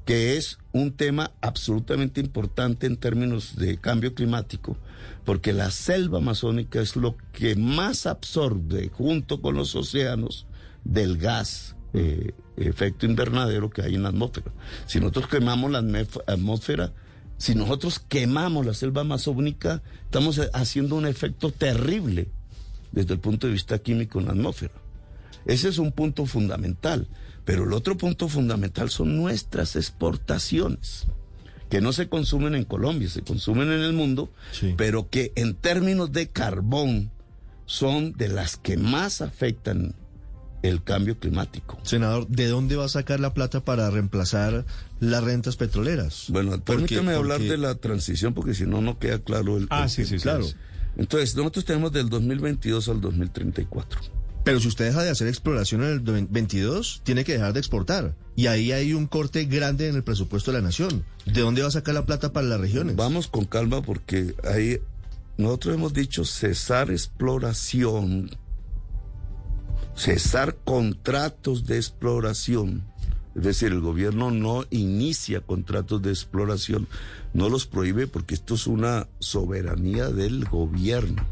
[0.06, 4.78] que es un tema absolutamente importante en términos de cambio climático,
[5.26, 10.46] porque la selva amazónica es lo que más absorbe junto con los océanos
[10.84, 14.52] del gas eh, efecto invernadero que hay en la atmósfera.
[14.86, 15.80] Si nosotros quemamos la
[16.28, 16.94] atmósfera,
[17.38, 22.30] si nosotros quemamos la selva amazónica, estamos haciendo un efecto terrible
[22.92, 24.74] desde el punto de vista químico en la atmósfera.
[25.46, 27.08] Ese es un punto fundamental.
[27.46, 31.08] Pero el otro punto fundamental son nuestras exportaciones,
[31.70, 34.74] que no se consumen en Colombia, se consumen en el mundo, Sí.
[34.78, 37.12] pero que en términos de carbón
[37.66, 39.96] son de las que más afectan
[40.62, 41.80] el cambio climático.
[41.84, 44.66] Senador, ¿de dónde va a sacar la plata para reemplazar
[45.00, 46.26] las rentas petroleras?
[46.30, 49.68] Bueno, Porque- permíteme hablar porque- de la transición porque si no, no queda claro el...
[49.70, 50.24] Ah, el- sí, sí, sí.
[50.24, 50.46] claro.
[50.98, 54.02] Entonces, nosotros tenemos del 2022 al 2034.
[54.44, 58.16] Pero si usted deja de hacer exploración en el 22, tiene que dejar de exportar.
[58.36, 61.06] Y ahí hay un corte grande en el presupuesto de la nación.
[61.26, 62.96] ¿De dónde va a sacar la plata para las regiones?
[62.96, 64.80] Vamos con calma porque ahí
[65.38, 68.32] nosotros hemos dicho cesar exploración,
[69.96, 72.89] cesar contratos de exploración.
[73.40, 76.88] Es decir, el gobierno no inicia contratos de exploración,
[77.34, 81.26] no los prohíbe porque esto es una soberanía del gobierno,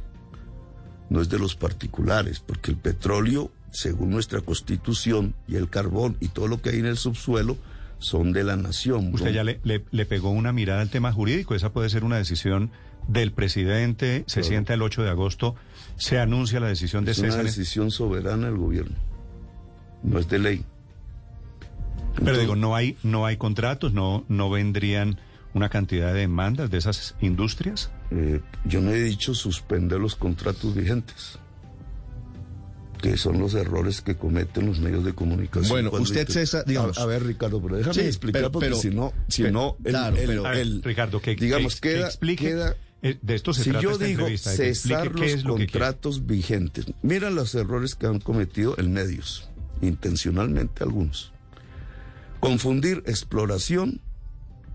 [1.10, 6.30] no es de los particulares, porque el petróleo, según nuestra constitución, y el carbón y
[6.30, 7.58] todo lo que hay en el subsuelo,
[8.00, 9.13] son de la nación.
[9.13, 11.56] Usted ya le, le- le pegó una mirada al tema jurídico.
[11.56, 12.70] Esa puede ser una decisión
[13.08, 14.24] del presidente.
[14.28, 14.48] Se Claro.
[14.48, 15.56] sienta el 8 de agosto.
[15.98, 17.46] Se anuncia la decisión de Es una César.
[17.46, 18.96] decisión soberana del gobierno.
[20.04, 20.63] No es de ley.
[22.24, 25.20] Pero digo, no hay, no hay contratos, no, no vendrían
[25.54, 27.92] una cantidad de demandas de esas industrias.
[28.12, 31.40] eh, yo no he dicho suspender los contratos vigentes,
[33.02, 35.70] que son los errores que cometen los medios de comunicación.
[35.70, 38.78] Bueno, usted, César, digamos- A, a ver, Ricardo, pero déjame Sí, explicar pero- porque pero-
[38.80, 41.76] si no, si pero- no, el- claro, el- pero- A ver, el- Ricardo, que, digamos,
[41.80, 42.46] que- que queda, explique.
[42.46, 45.56] queda- eh, de esto se si trata yo esta digo entrevista, cesar los es lo
[45.56, 49.50] contratos vigentes, mira los errores que han cometido en medios,
[49.82, 51.32] intencionalmente algunos.
[52.48, 54.02] Confundir exploración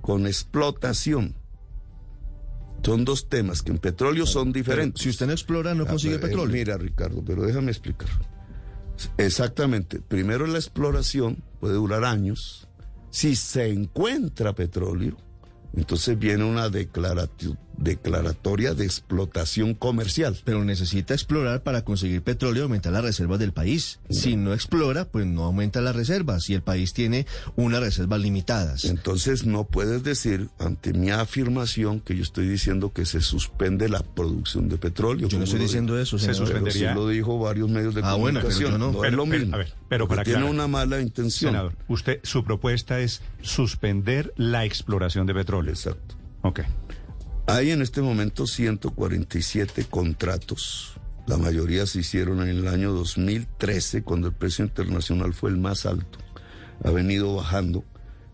[0.01, 1.35] con explotación.
[2.85, 5.03] Son dos temas que en petróleo son Pero diferentes.
[5.03, 6.53] si usted no explora, no Ah, consigue eh, petróleo.
[6.53, 8.09] Mira, Ricardo, pero déjame explicar.
[9.17, 10.01] Exactamente.
[10.01, 12.69] Primero la exploración puede durar años.
[13.11, 15.17] Si se encuentra petróleo,
[15.75, 20.39] entonces viene una declarati- declaratoria de explotación comercial.
[20.45, 24.01] Pero necesita explorar para conseguir petróleo y aumentar las reservas del país.
[24.11, 28.85] Si no explora, pues no aumenta las reservas y el país tiene unas reservas limitadas.
[28.85, 34.01] Entonces no puedes decir ante mi afirmación que yo estoy diciendo que se suspende la
[34.01, 35.29] producción de petróleo.
[35.29, 36.49] Yo no estoy diciendo eso, Se senador.
[36.49, 36.95] Pero sí suspendería.
[36.95, 38.71] lo dijo varios medios de Ah, bueno, pero comunicación.
[38.73, 38.91] yo no.
[38.91, 39.55] es Pero- lo pero, mismo.
[39.55, 40.55] a ver, pero para tiene aclarar.
[40.55, 41.53] una mala intención.
[41.53, 45.73] Senador, usted, su propuesta es suspender la exploración de petróleo.
[45.73, 46.15] Exacto.
[46.43, 46.61] Ok.
[47.47, 50.95] Hay en este momento 147 contratos.
[51.27, 55.85] La mayoría se hicieron en el año 2013, cuando el precio internacional fue el más
[55.85, 56.19] alto.
[56.85, 57.85] Ha venido bajando.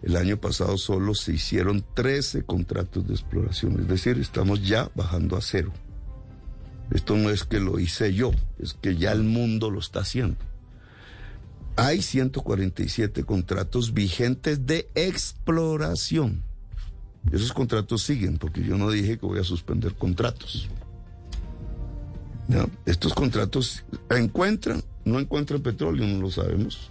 [0.02, 5.36] El año pasado solo se hicieron 13 contratos de exploración, es decir, estamos ya bajando
[5.36, 5.72] a cero.
[6.92, 10.38] Esto no es que lo hice yo, es que ya el mundo lo está haciendo.
[11.76, 16.47] Hay 147 contratos vigentes de exploración.
[17.32, 20.68] Esos contratos siguen, porque yo no dije que voy a suspender contratos.
[22.48, 22.68] ¿No?
[22.86, 26.90] Estos contratos encuentran, no encuentran petróleo, no lo sabemos.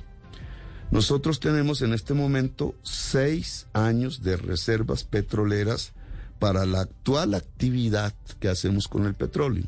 [0.91, 5.93] Nosotros tenemos en este momento seis años de reservas petroleras
[6.39, 9.65] para la actual actividad que hacemos con el petróleo.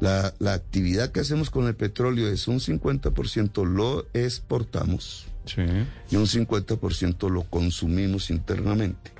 [0.00, 5.62] La, la actividad que hacemos con el petróleo es un 50% lo exportamos Sí.
[6.10, 9.12] y un 50% lo consumimos internamente.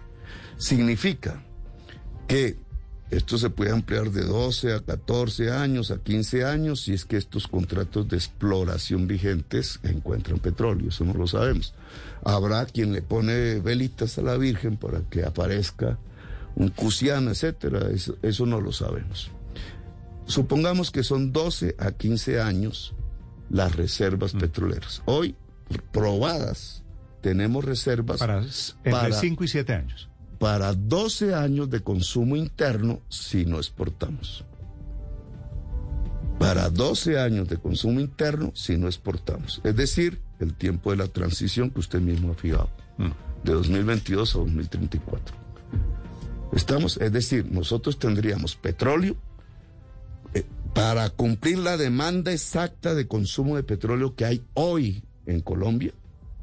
[0.59, 1.43] Significa
[2.27, 2.57] que
[3.11, 7.17] esto se puede ampliar de 12 a 14 años, a 15 años, si es que
[7.17, 11.73] estos contratos de exploración vigentes encuentran petróleo, eso no lo sabemos.
[12.23, 15.99] Habrá quien le pone velitas a la Virgen para que aparezca
[16.55, 19.31] un cusiana, etcétera, eso, eso no lo sabemos.
[20.27, 22.93] Supongamos que son 12 a 15 años
[23.49, 25.01] las reservas petroleras.
[25.07, 25.35] Hoy,
[25.93, 26.83] probadas,
[27.23, 30.08] tenemos reservas Para entre para- 5 y 7 años.
[30.39, 34.45] Para 12 años de consumo interno si no exportamos.
[36.39, 39.61] Para 12 años de consumo interno si no exportamos.
[39.65, 43.11] Es decir, el tiempo de la transición que usted mismo ha fijado, Mm.
[43.45, 45.37] de 2022 a 2034.
[46.53, 49.17] Estamos, es decir, nosotros tendríamos petróleo
[50.35, 55.93] eh, para cumplir la demanda exacta de consumo de petróleo que hay hoy en Colombia,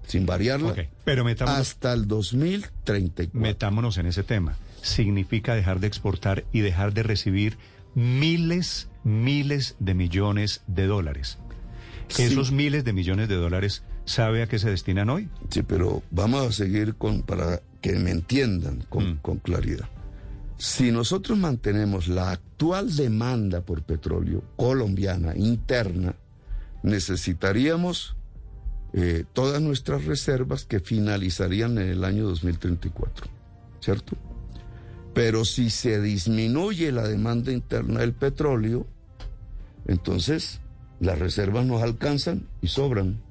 [0.08, 3.40] sin variarla, Ok, pero metámonos, hasta el 2034.
[3.40, 4.56] metámonos en ese tema.
[4.82, 7.58] Significa dejar de exportar y dejar de recibir
[7.96, 11.38] miles, miles de millones de dólares.
[12.08, 12.24] Sí.
[12.24, 15.28] Esos miles de millones de dólares, ¿sabe a qué se destinan hoy?
[15.50, 19.18] Sí, pero vamos a seguir con para que me entiendan con, Mm.
[19.22, 19.90] con claridad.
[20.58, 26.16] Si nosotros mantenemos la actual demanda por petróleo colombiana interna,
[26.84, 28.16] necesitaríamos
[28.98, 33.28] eh, todas nuestras reservas que finalizarían en el año 2034,
[33.82, 34.16] ¿cierto?
[35.14, 38.88] Pero si se disminuye la demanda interna del petróleo,
[39.88, 40.62] entonces
[41.00, 43.22] las reservas nos alcanzan y sobran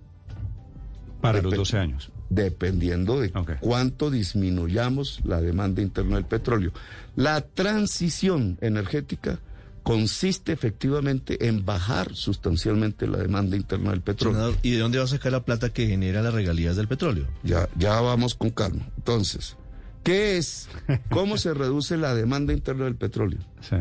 [1.21, 2.11] Para los Depe- 12 años.
[2.29, 6.73] dependiendo de cuánto disminuyamos la demanda interna del petróleo.
[7.17, 9.39] La transición energética
[9.85, 14.41] consiste efectivamente en bajar sustancialmente la demanda interna del petróleo.
[14.41, 17.29] Senador, ¿y de dónde va a sacar la plata que genera las regalías del petróleo?
[17.45, 18.89] Ya, ya vamos con calma.
[18.97, 19.57] Entonces,
[20.03, 20.69] ¿qué es?
[21.11, 23.41] ¿Cómo se reduce la demanda interna del petróleo?
[23.61, 23.77] Sí.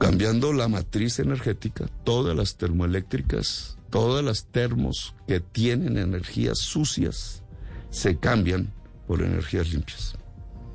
[0.00, 7.44] Cambiando la matriz energética, todas las termoeléctricas, todas las termos que tienen energías sucias,
[7.90, 8.72] se cambian
[9.06, 10.17] por energías limpias.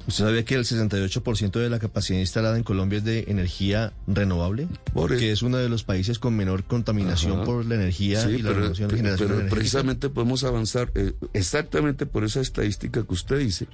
[0.07, 4.67] ¿Usted sabía que el 68% de la capacidad instalada en Colombia es de energía renovable?
[4.93, 7.43] Por que el- es uno de los países con menor contaminación Ajá.
[7.45, 11.13] por la energía Sí, y la pero, renovación- pero- generación pero precisamente podemos avanzar eh,
[11.31, 13.67] exactamente por esa estadística que usted dice.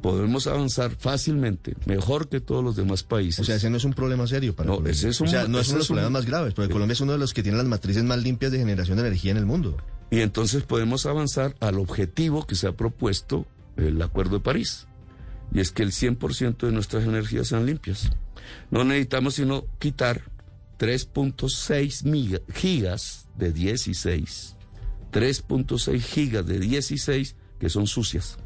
[0.00, 3.38] Podemos avanzar fácilmente, mejor que todos los demás países.
[3.38, 4.90] O sea, ese no es un problema serio para No, Colombia.
[4.92, 6.72] ese es un- o sea, no es uno de los problemas un- más graves, porque
[6.72, 9.30] Colombia es uno de los que tiene las matrices más limpias de generación de energía
[9.30, 9.76] en el mundo.
[10.10, 13.46] Y entonces podemos avanzar al objetivo que se ha propuesto
[13.76, 14.88] el Acuerdo de París.
[15.54, 18.10] Y es que el 100% de nuestras energías sean limpias.
[18.70, 20.22] No necesitamos sino quitar
[20.78, 24.56] 3.6 miga- gigas de 16.
[25.12, 28.38] 3.6 gigas de 16 que son sucias.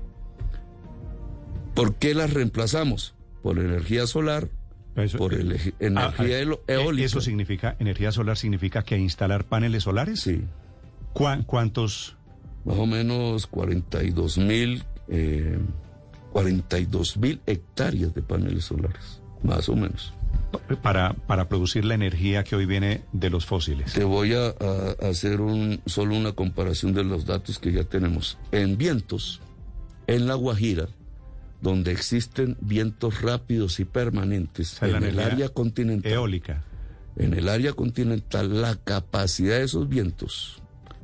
[1.74, 3.14] ¿Por qué las reemplazamos?
[3.42, 4.48] Por energía solar,
[4.96, 7.06] Eso- por Ah, energía ah, elo- eh, eólica.
[7.06, 10.20] Eso significa, energía solar significa que instalar paneles solares.
[10.20, 10.42] Sí.
[11.12, 12.16] ¿Cuá- ¿Cuántos?
[12.64, 15.58] más o menos 42 mil, eh,
[16.32, 20.12] 42 mil hectáreas de paneles solares, más o menos.
[20.82, 23.92] Para, para producir la energía que hoy viene de los fósiles.
[23.92, 24.54] Te voy a,
[25.02, 28.38] hacer un, solo una comparación de los datos que ya tenemos.
[28.52, 29.40] En vientos,
[30.06, 30.88] en La Guajira,
[31.60, 36.64] donde existen vientos rápidos y permanentes, O sea, la en el área continental, Eólica.
[37.16, 40.62] en el área continental, la capacidad de esos vientos,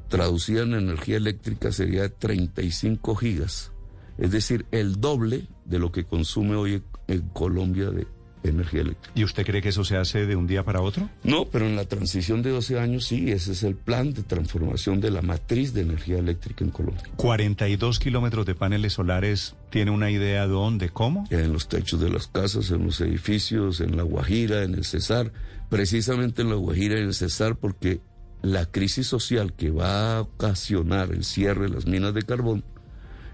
[0.08, 3.71] traducida en energía eléctrica, sería de 35 gigas.
[4.18, 8.06] Es decir, el doble de lo que consume hoy en Colombia de
[8.44, 9.12] energía eléctrica.
[9.14, 11.08] ¿Y usted cree que eso se hace de un día para otro?
[11.22, 15.00] No, pero en la transición de 12 años sí, ese es el plan de transformación
[15.00, 17.04] de la matriz de energía eléctrica en Colombia.
[17.16, 19.54] 42 kilómetros de paneles solares.
[19.70, 21.24] ¿Tiene una idea dónde, cómo?
[21.30, 25.32] En los techos de las casas, en los edificios, en La Guajira, en el Cesar.
[25.68, 28.00] Precisamente en La Guajira y en el Cesar porque
[28.42, 32.64] la crisis social que va a ocasionar el cierre de las minas de carbón,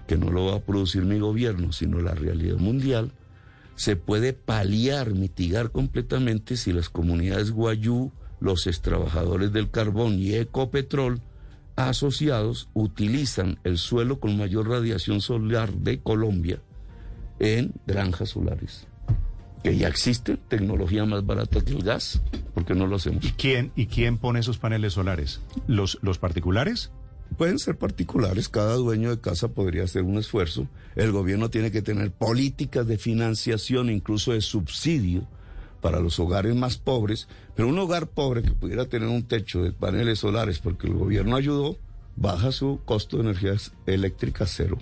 [0.09, 3.11] que no lo va a producir mi gobierno, sino la realidad mundial,
[3.75, 11.21] se puede paliar, mitigar completamente si las comunidades guayú, los extrabajadores del carbón y Ecopetrol
[11.75, 16.59] asociados utilizan el suelo con mayor radiación solar de Colombia
[17.37, 18.87] en granjas solares.
[19.63, 22.19] Que ya existe tecnología más barata que el gas,
[22.55, 23.23] porque no lo hacemos.
[23.23, 25.39] ¿Y quién, ¿Y quién pone esos paneles solares?
[25.67, 26.89] ¿Los, los particulares?
[27.37, 30.67] Pueden ser particulares, cada dueño de casa podría hacer un esfuerzo.
[30.95, 35.25] El gobierno tiene que tener políticas de financiación, incluso de subsidio,
[35.81, 37.27] para los hogares más pobres.
[37.55, 41.35] Pero un hogar pobre que pudiera tener un techo de paneles solares porque el gobierno
[41.35, 41.77] ayudó,
[42.17, 44.77] baja su costo de energía eléctrica cero.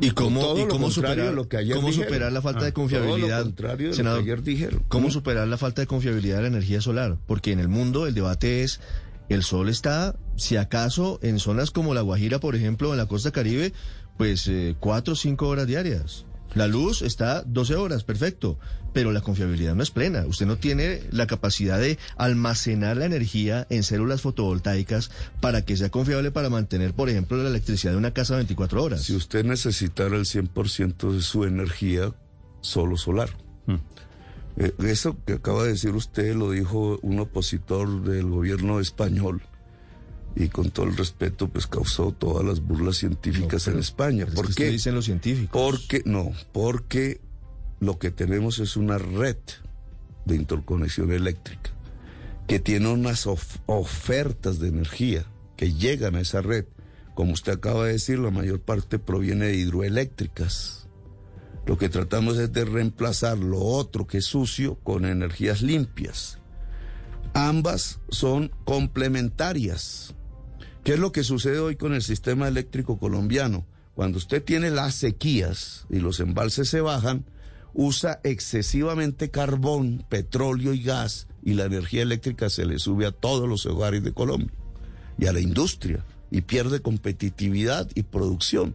[0.00, 2.08] ¿Y cómo, Todo y lo cómo superar, de lo que ayer cómo dijeron.
[2.08, 3.42] superar la falta de Todo lo confiabilidad?
[3.44, 4.82] contrario de lo que ayer dijeron.
[4.88, 7.16] ¿Cómo superar la falta de confiabilidad de la energía solar?
[7.26, 8.80] Porque en el mundo el debate es,
[9.28, 13.30] el sol está, si acaso, en zonas como La Guajira, por ejemplo, en la costa
[13.30, 13.72] caribe,
[14.16, 16.26] pues eh, cuatro o cinco horas diarias.
[16.54, 18.58] La luz está 12 horas, perfecto,
[18.92, 20.24] pero la confiabilidad no es plena.
[20.24, 25.10] Usted no tiene la capacidad de almacenar la energía en células fotovoltaicas
[25.40, 29.02] para que sea confiable para mantener, por ejemplo, la electricidad de una casa 24 horas.
[29.02, 32.14] Si usted necesitara el 100% de su energía
[32.60, 33.30] solo solar.
[33.66, 33.74] Mm.
[34.56, 39.42] Eh, eso que acaba de decir usted lo dijo un opositor del gobierno español
[40.36, 44.24] y con todo el respeto pues causó todas las burlas científicas No, pero- en España.
[44.28, 44.70] es ¿Por usted qué?
[44.70, 45.50] dicen los científicos.
[45.52, 47.20] Porque no, porque
[47.80, 49.36] lo que tenemos es una red
[50.24, 51.70] de interconexión eléctrica
[52.46, 55.24] que tiene unas of- ofertas de energía
[55.56, 56.66] que llegan a esa red.
[57.14, 60.83] Como usted acaba de decir, la mayor parte proviene de hidroeléctricas.
[61.66, 66.38] Lo que tratamos es de reemplazar lo otro que es sucio con energías limpias.
[67.32, 70.14] Ambas son complementarias.
[70.84, 73.66] ¿Qué es lo que sucede hoy con el sistema eléctrico colombiano?
[73.94, 77.24] Cuando usted tiene las sequías y los embalses se bajan,
[77.72, 83.48] usa excesivamente carbón, petróleo y gas y la energía eléctrica se le sube a todos
[83.48, 84.52] los hogares de Colombia
[85.18, 88.74] y a la industria y pierde competitividad y producción.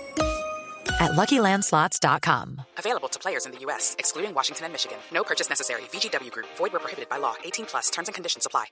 [1.01, 2.61] at LuckyLandSlots.com.
[2.77, 4.97] Available to players in the U.S., excluding Washington and Michigan.
[5.11, 5.81] No purchase necessary.
[5.91, 7.33] VGW Group, void where prohibited by law.
[7.43, 8.65] 18 plus terms and conditions apply.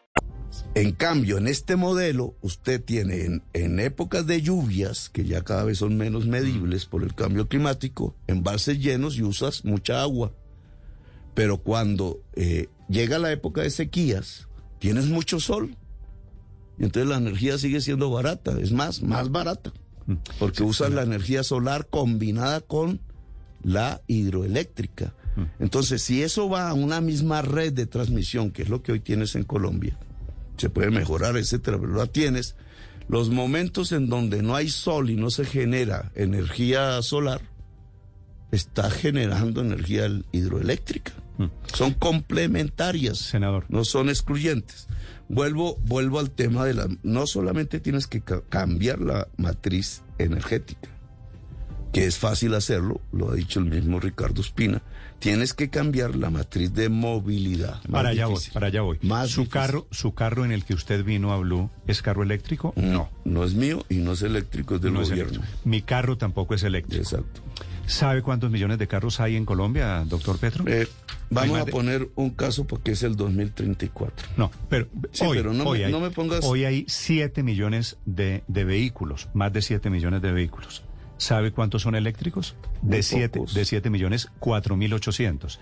[0.76, 5.64] En cambio, en este modelo, usted tiene en, en épocas de lluvias, que ya cada
[5.64, 10.34] vez son menos medibles por el cambio climático, embalses llenos y usas mucha agua.
[11.34, 14.48] Pero cuando eh, llega la época de sequías,
[14.80, 15.76] tienes mucho sol.
[16.78, 19.72] Y entonces la energía sigue siendo barata, es más, más barata.
[20.40, 23.00] Porque usas la energía solar combinada con
[23.64, 25.14] la hidroeléctrica.
[25.60, 29.00] Entonces, si eso va a una misma red de transmisión, que es lo que hoy
[29.00, 29.98] tienes en Colombia,
[30.58, 32.56] se puede mejorar, etcétera, pero la tienes.
[33.08, 37.42] Los momentos en donde no hay sol y no se genera energía solar,
[38.52, 41.14] está generando energía hidroeléctrica.
[41.74, 43.66] Son complementarias, Senador.
[43.70, 44.88] no son excluyentes.
[45.30, 46.88] Vuelvo, vuelvo al tema de la.
[47.04, 50.90] No solamente tienes que ca- cambiar la matriz energética,
[51.94, 54.82] que es fácil hacerlo, lo ha dicho el mismo Ricardo Espina.
[55.20, 57.82] Tienes que cambiar la matriz de movilidad.
[57.92, 58.98] Para allá voy, para allá voy.
[59.02, 59.50] Más ¿Su difícil.
[59.54, 62.74] carro, ¿Su carro en el que usted vino Blue es carro eléctrico?
[62.76, 65.42] No, no es mío y no es eléctrico, es del No gobierno.
[65.64, 67.02] Mi carro tampoco es eléctrico.
[67.04, 67.42] Exacto.
[67.90, 70.64] ¿Sabe cuántos millones de carros hay en Colombia, doctor Petro?
[70.68, 70.88] Eh,
[71.30, 74.28] vamos a de- poner un caso porque es el 2034.
[74.38, 77.98] No, pero Sí, hoy, pero no me- hay, no me pongas- Hoy hay 7 millones
[78.06, 80.84] de, de vehículos, más de 7 millones de vehículos.
[81.18, 82.56] ¿Sabe cuántos son eléctricos?
[82.82, 83.54] De 7 pocos.
[83.56, 85.60] de 7 millones, 4.800.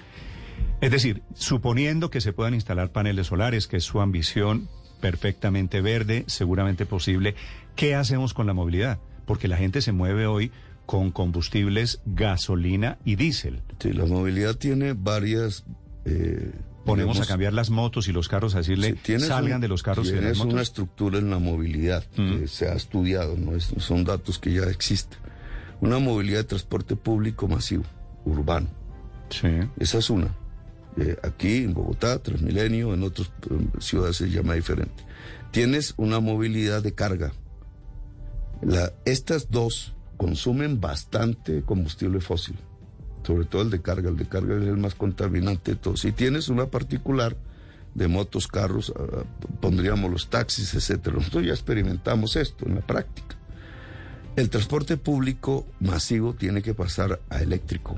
[0.81, 4.67] Es decir, suponiendo que se puedan instalar paneles solares, que es su ambición
[5.01, 7.35] perfectamente verde, seguramente posible,
[7.75, 8.99] ¿qué hacemos con la movilidad?
[9.25, 10.51] Porque la gente se mueve hoy
[10.87, 13.61] con combustibles, gasolina y diésel.
[13.79, 15.65] Sí, la movilidad tiene varias...
[16.05, 16.51] eh,
[16.85, 19.67] Ponemos digamos, a cambiar las motos y los carros a decirle, sí, salgan un- de
[19.67, 20.53] los carros y de las Tienes motos.
[20.53, 23.55] una estructura en la movilidad que se ha estudiado, ¿no?
[23.57, 25.19] Es- son datos que ya existen.
[25.81, 27.83] Una movilidad de transporte público masivo,
[28.23, 28.67] urbano.
[29.29, 29.49] Sí.
[29.77, 30.29] Esa es una.
[30.95, 35.03] Eh, aquí en Bogotá, Transmilenio, en otras eh, ciudades se llama diferente.
[35.51, 37.33] Tienes una movilidad de carga.
[38.61, 42.55] La- estas dos consumen bastante combustible fósil,
[43.25, 44.09] sobre todo el de carga.
[44.09, 46.01] El de carga es el más contaminante de todos.
[46.01, 47.37] Si tienes una particular
[47.93, 49.23] de motos, carros, ah,
[49.61, 51.15] pondríamos los taxis, etcétera.
[51.17, 53.35] Nosotros ya experimentamos esto en la práctica.
[54.35, 57.95] El transporte público masivo tiene que pasar a eléctrico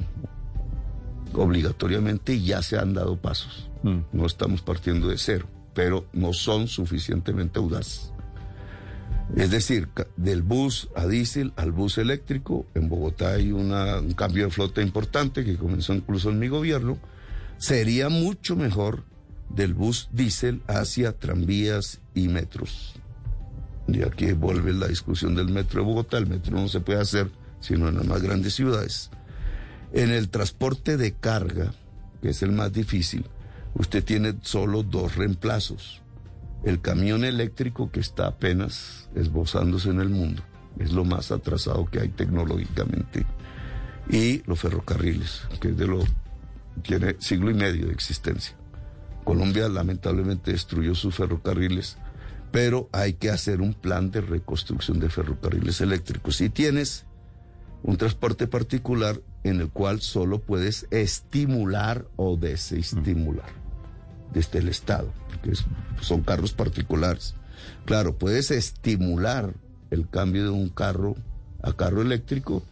[1.33, 3.69] obligatoriamente ya se han dado pasos.
[3.83, 3.99] Mm.
[4.11, 8.13] No estamos partiendo de cero, pero no son suficientemente audaces.
[9.35, 14.45] Es decir, del bus a diésel al bus eléctrico, en Bogotá hay una- un cambio
[14.45, 16.97] de flota importante que comenzó incluso en mi gobierno.
[17.57, 19.03] Sería mucho mejor
[19.49, 22.95] del bus diésel hacia tranvías y metros.
[23.87, 26.17] Y aquí vuelve la discusión del metro de Bogotá.
[26.17, 27.29] El metro no se puede hacer
[27.61, 29.09] sino en las más grandes ciudades.
[29.91, 31.73] En el transporte de carga,
[32.21, 33.25] que es el más difícil,
[33.73, 36.01] usted tiene solo dos reemplazos.
[36.63, 40.43] El camión eléctrico que está apenas esbozándose en el mundo,
[40.77, 43.25] es lo más atrasado que hay tecnológicamente,
[44.09, 46.03] y los ferrocarriles, que es de lo
[46.81, 48.55] tiene siglo y medio de existencia.
[49.23, 51.97] Colombia lamentablemente destruyó sus ferrocarriles,
[52.51, 56.37] pero hay que hacer un plan de reconstrucción de ferrocarriles eléctricos.
[56.37, 57.05] Si tienes
[57.83, 63.68] un transporte particular en el cual solo puedes estimular o desestimular
[64.33, 65.65] desde el Estado, porque es-
[66.01, 67.35] son carros particulares.
[67.85, 69.53] Claro, puedes estimular
[69.91, 71.15] el cambio de un carro
[71.61, 72.63] a carro eléctrico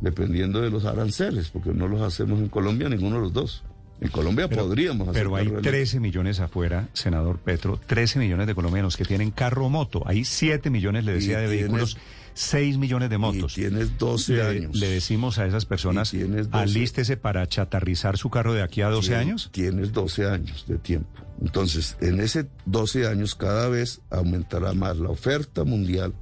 [0.00, 3.62] dependiendo de los aranceles, porque no los hacemos en Colombia ninguno de los dos.
[4.02, 5.76] En Colombia podríamos hacer Pero hay carro eléctrico.
[5.76, 10.02] 13 millones afuera, senador Petro, 13 millones de colombianos que tienen carro o moto.
[10.06, 11.96] Hay 7 millones, le decía, de tienes- vehículos,
[12.34, 13.56] 6 millones de motos.
[13.56, 14.76] Y tienes 12 le, años.
[14.76, 16.62] le decimos a esas personas, Y tienes 12.
[16.62, 19.50] alístese para chatarrizar su carro de aquí a 12 Tien- años.
[19.52, 21.20] Tienes 12 años de tiempo.
[21.40, 26.12] Entonces, en ese 12 años cada vez aumentará más la oferta mundial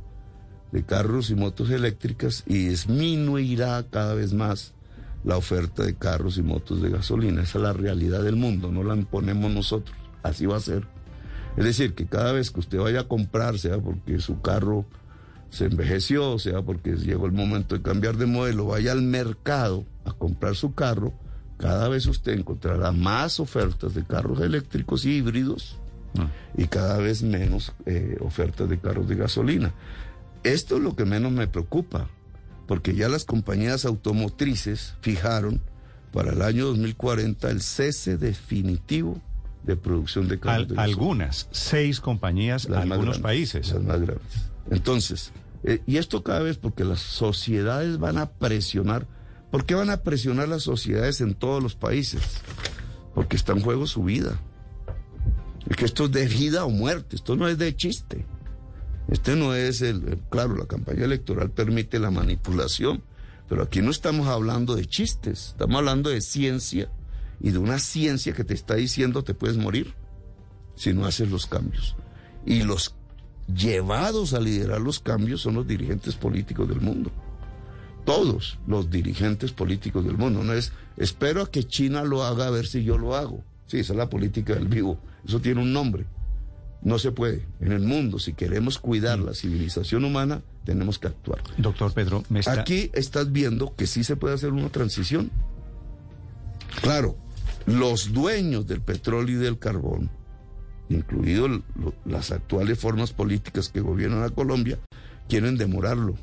[0.73, 4.75] de carros y motos eléctricas y disminuirá cada vez más
[5.25, 7.43] la oferta de carros y motos de gasolina.
[7.43, 9.97] Esa es la realidad del mundo, no la imponemos nosotros.
[10.23, 10.87] Así va a ser.
[11.57, 14.85] Es decir, que cada vez que usted vaya a comprar, sea porque su carro
[15.51, 20.13] se envejeció, sea porque llegó el momento de cambiar de modelo, vaya al mercado a
[20.13, 21.13] comprar su carro,
[21.57, 25.79] cada vez usted encontrará más ofertas de carros eléctricos y híbridos
[26.57, 29.75] y cada vez menos eh, ofertas de carros de gasolina.
[30.43, 32.09] Esto es lo que menos me preocupa,
[32.71, 35.61] porque ya las compañías automotrices fijaron
[36.13, 39.21] para el año 2040 el cese definitivo
[39.65, 40.83] de producción de carros Al- de gasolina.
[40.85, 43.73] algunas, seis compañías, Las algunos grandes, países.
[43.73, 44.51] Las más grandes.
[44.71, 45.33] Entonces,
[45.65, 49.09] eh, y esto cada vez porque las sociedades van a presionar.
[49.51, 52.23] ¿Por qué van a presionar las sociedades en todos los países?
[53.17, 54.39] Porque está en juego su vida.
[55.69, 58.25] Es que esto es de vida o muerte, esto no es de chiste.
[59.11, 63.03] Este no es el, claro, la campaña electoral permite la manipulación,
[63.49, 66.89] pero aquí no estamos hablando de chistes, estamos hablando de ciencia
[67.41, 69.95] y de una ciencia que te está diciendo te puedes morir
[70.77, 71.97] si no haces los cambios.
[72.47, 72.95] Y los
[73.53, 77.11] llevados a liderar los cambios son los dirigentes políticos del mundo.
[78.05, 80.45] Todos los dirigentes políticos del mundo.
[80.45, 83.43] No es, espero a que China lo haga a ver si yo lo hago.
[83.67, 84.99] Sí, esa es la política del vivo.
[85.27, 86.07] Eso tiene un nombre.
[86.83, 87.47] No se puede.
[87.61, 91.43] En el mundo, si queremos cuidar la civilización humana, tenemos que actuar.
[91.59, 92.61] Doctor Pedro, me está...
[92.61, 95.31] Aquí estás viendo que sí se puede hacer una transición.
[96.81, 97.17] Claro,
[97.67, 100.11] los dueños del petróleo y del carbón,
[100.89, 101.61] incluidos
[102.05, 104.79] las actuales formas políticas que gobiernan a Colombia,
[105.29, 106.15] quieren demorarlo.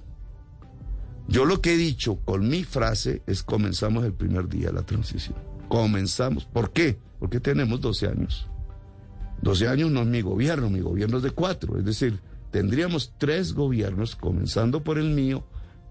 [1.28, 4.84] Yo lo que he dicho con mi frase es comenzamos el primer día de la
[4.84, 5.36] transición.
[5.68, 6.46] Comenzamos.
[6.46, 6.98] ¿Por qué?
[7.20, 8.48] Porque tenemos 12 años.
[9.42, 11.78] 12 años no es mi gobierno, mi gobierno es de cuatro.
[11.78, 12.20] Es decir,
[12.52, 15.46] tendríamos tres gobiernos, comenzando por el mío,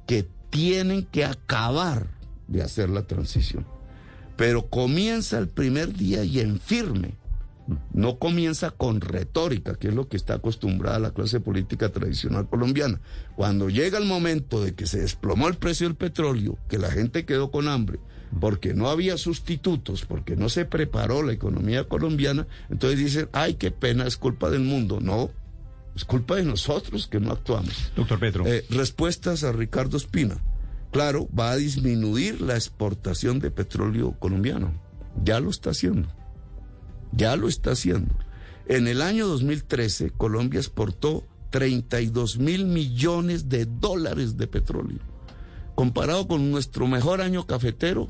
[0.07, 2.09] que tienen que acabar
[2.49, 3.67] de hacer la transición.
[4.37, 7.15] Pero comienza el primer día y en firme.
[7.93, 13.01] No comienza con retórica, que es lo que está acostumbrada la clase política tradicional colombiana.
[13.35, 17.25] Cuando llega el momento de que se desplomó el precio del petróleo, que la gente
[17.25, 17.99] quedó con hambre,
[18.41, 23.71] porque no había sustitutos, porque no se preparó la economía colombiana, entonces dicen, ay, qué
[23.71, 25.01] pena, es culpa del mundo.
[25.01, 25.31] No,
[25.95, 27.93] es culpa de nosotros que no actuamos.
[27.97, 28.47] Doctor Pedro.
[28.47, 30.43] Eh, respuestas a Ricardo Espina.
[30.93, 34.73] Claro, va a disminuir la exportación de petróleo colombiano.
[35.25, 36.09] Ya lo está haciendo.
[37.13, 38.15] Ya lo está haciendo.
[38.67, 44.99] En el año 2013, Colombia exportó 32 mil millones de dólares de petróleo.
[45.77, 48.09] Comparado con nuestro mejor año cafetero,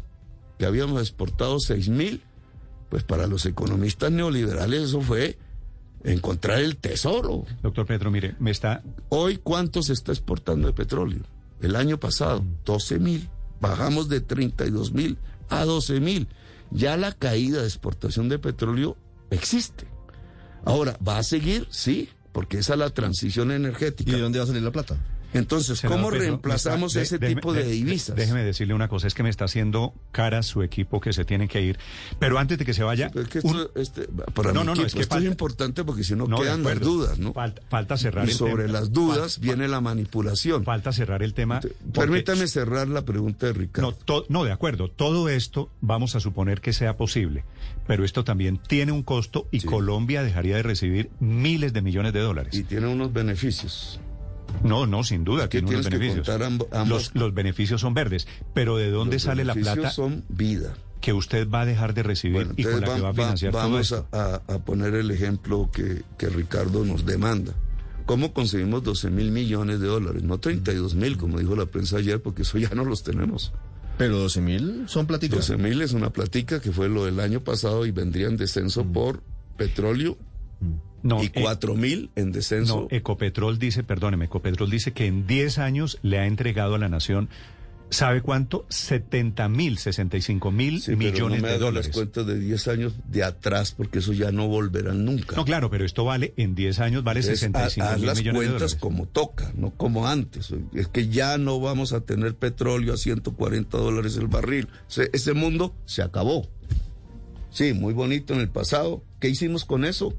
[0.58, 2.22] que habíamos exportado 6 mil,
[2.88, 5.36] pues para los economistas neoliberales eso fue
[6.04, 7.44] encontrar el tesoro.
[7.62, 8.82] Doctor Pedro, mire, me está...
[9.10, 11.24] Hoy, ¿cuánto se está exportando de petróleo?
[11.60, 13.28] el año pasado, 12 mil.
[13.60, 16.28] Bajamos de 32 mil a 12 mil.
[16.70, 18.96] Ya la caída de exportación de petróleo
[19.30, 19.86] existe.
[20.64, 21.66] Ahora, ¿va a seguir?
[21.70, 24.10] Sí, porque esa es la transición energética.
[24.10, 24.96] ¿Y de dónde va a salir la plata?
[25.35, 28.16] Entonces, Senador ¿cómo reemplazamos está- ese de- tipo de divisas?
[28.16, 31.49] Déjeme decirle una cosa, es que me está haciendo cara su equipo que se tiene
[31.49, 31.79] que ir.
[32.18, 33.11] Pero antes de que se vaya...
[33.14, 35.31] Es que un- esto, este, para No, mi no, no, es que esto falta- es
[35.31, 37.33] importante porque si no, quedan las dudas, ¿no?
[37.33, 38.79] Falta, falta cerrar y el sobre tema.
[38.81, 40.64] las dudas viene la manipulación.
[40.64, 41.61] Falta cerrar el tema.
[41.61, 43.91] porque- Permítame cerrar la pregunta de Ricardo.
[43.91, 44.91] No, to- no, de acuerdo.
[44.91, 47.45] Todo esto vamos a suponer que sea posible,
[47.87, 49.66] pero esto también tiene un costo y Sí.
[49.66, 52.55] Colombia dejaría de recibir miles de millones de dólares.
[52.55, 54.01] y tiene unos beneficios.
[54.64, 56.26] No, no, sin duda, que tiene unos beneficios.
[56.26, 59.90] contar amb- ambas- Los, los beneficios son verdes, pero ¿de dónde Los sale la plata
[59.90, 60.74] son vida.
[61.00, 63.12] que usted va a dejar de recibir Bueno, y con entonces la que va a
[63.12, 64.09] va- financiar todo vamos esto?
[64.12, 67.52] a, poner el ejemplo que, que Ricardo nos demanda.
[68.07, 70.22] ¿Cómo conseguimos 12 mil millones de dólares?
[70.22, 73.52] No 32 mil, como dijo la prensa ayer, porque eso ya no los tenemos.
[73.98, 75.48] Pero 12 mil son platicas.
[75.48, 78.84] 12 mil es una platica que fue lo del año pasado y vendría en descenso
[78.84, 79.22] por
[79.57, 80.16] petróleo
[81.07, 82.82] No, y eh, 4 mil en descenso.
[82.90, 86.88] No, Ecopetrol dice, perdóneme, Ecopetrol dice que en 10 años le ha entregado a la
[86.88, 87.28] nación,
[87.90, 88.66] ¿sabe cuánto?
[88.68, 91.86] 70 mil, 65 mil Sí, pero millones no me de dólares.
[91.86, 95.36] las cuentas de 10 años de atrás, porque eso ya no volverán nunca.
[95.36, 98.18] No, claro, pero esto vale, en 10 años vale Entonces, 65 haz- haz mil las
[98.18, 98.80] millones de cuentas dólares.
[98.80, 100.52] como toca, no como antes.
[100.74, 104.66] Es que ya no vamos a tener petróleo a 140 dólares el barril.
[105.12, 106.48] Ese mundo se acabó.
[107.50, 109.02] Sí, muy bonito en el pasado.
[109.20, 110.12] ¿Qué hicimos con eso?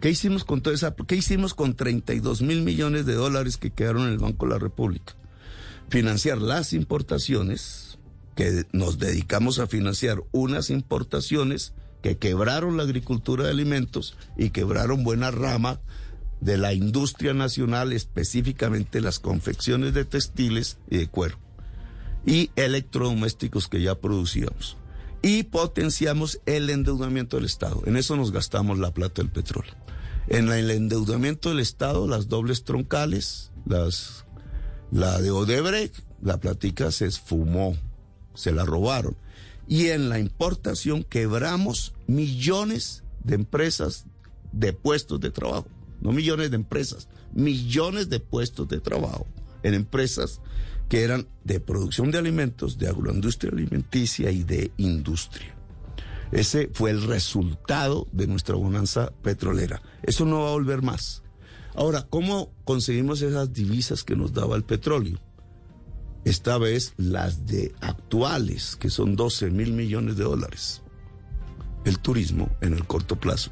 [0.00, 0.94] ¿Qué hicimos con toda esa?
[0.94, 4.58] ¿Qué hicimos con 32 mil millones de dólares que quedaron en el Banco de la
[4.58, 5.14] República?
[5.88, 7.98] Financiar las importaciones,
[8.36, 11.72] que nos dedicamos a financiar unas importaciones
[12.02, 15.80] que quebraron la agricultura de alimentos y quebraron buena rama
[16.40, 21.36] de la industria nacional, específicamente las confecciones de textiles y de cuero,
[22.24, 24.76] y electrodomésticos que ya producíamos.
[25.20, 27.82] Y potenciamos el endeudamiento del Estado.
[27.86, 29.74] En eso nos gastamos la plata del petróleo.
[30.30, 34.26] En el endeudamiento del Estado, las dobles troncales, las,
[34.90, 37.76] la de Odebrecht, la platica se esfumó,
[38.34, 39.16] se la robaron.
[39.66, 44.04] Y en la importación quebramos millones de empresas
[44.52, 45.68] de puestos de trabajo.
[46.00, 49.26] No millones de empresas, millones de puestos de trabajo
[49.62, 50.40] en empresas
[50.90, 55.57] que eran de producción de alimentos, de agroindustria alimenticia y de industria.
[56.32, 59.80] Ese fue el resultado de nuestra bonanza petrolera.
[60.02, 61.22] Eso no va a volver más.
[61.74, 65.18] Ahora, ¿cómo conseguimos esas divisas que nos daba el petróleo?
[66.24, 70.82] Esta vez las de actuales, que son 12 mil millones de dólares.
[71.84, 73.50] El turismo en el corto plazo.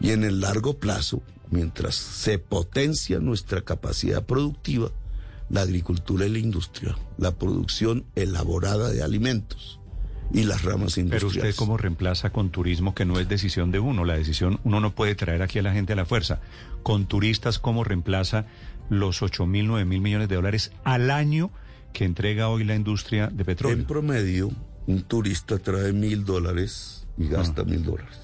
[0.00, 4.90] Y en el largo plazo, mientras se potencia nuestra capacidad productiva,
[5.48, 9.78] la agricultura y la industria, la producción elaborada de alimentos
[10.32, 11.36] y las ramas Pero industriales.
[11.36, 14.94] usted cómo reemplaza con turismo que no es decisión de uno, la decisión uno no
[14.94, 16.40] puede traer aquí a la gente a la fuerza.
[16.82, 18.46] Con turistas, ¿cómo reemplaza
[18.90, 21.50] los 8 mil, 9 mil millones de dólares al año
[21.92, 23.78] que entrega hoy la industria de petróleo?
[23.78, 24.50] En promedio,
[24.86, 28.16] un turista trae mil dólares y gasta mil dólares.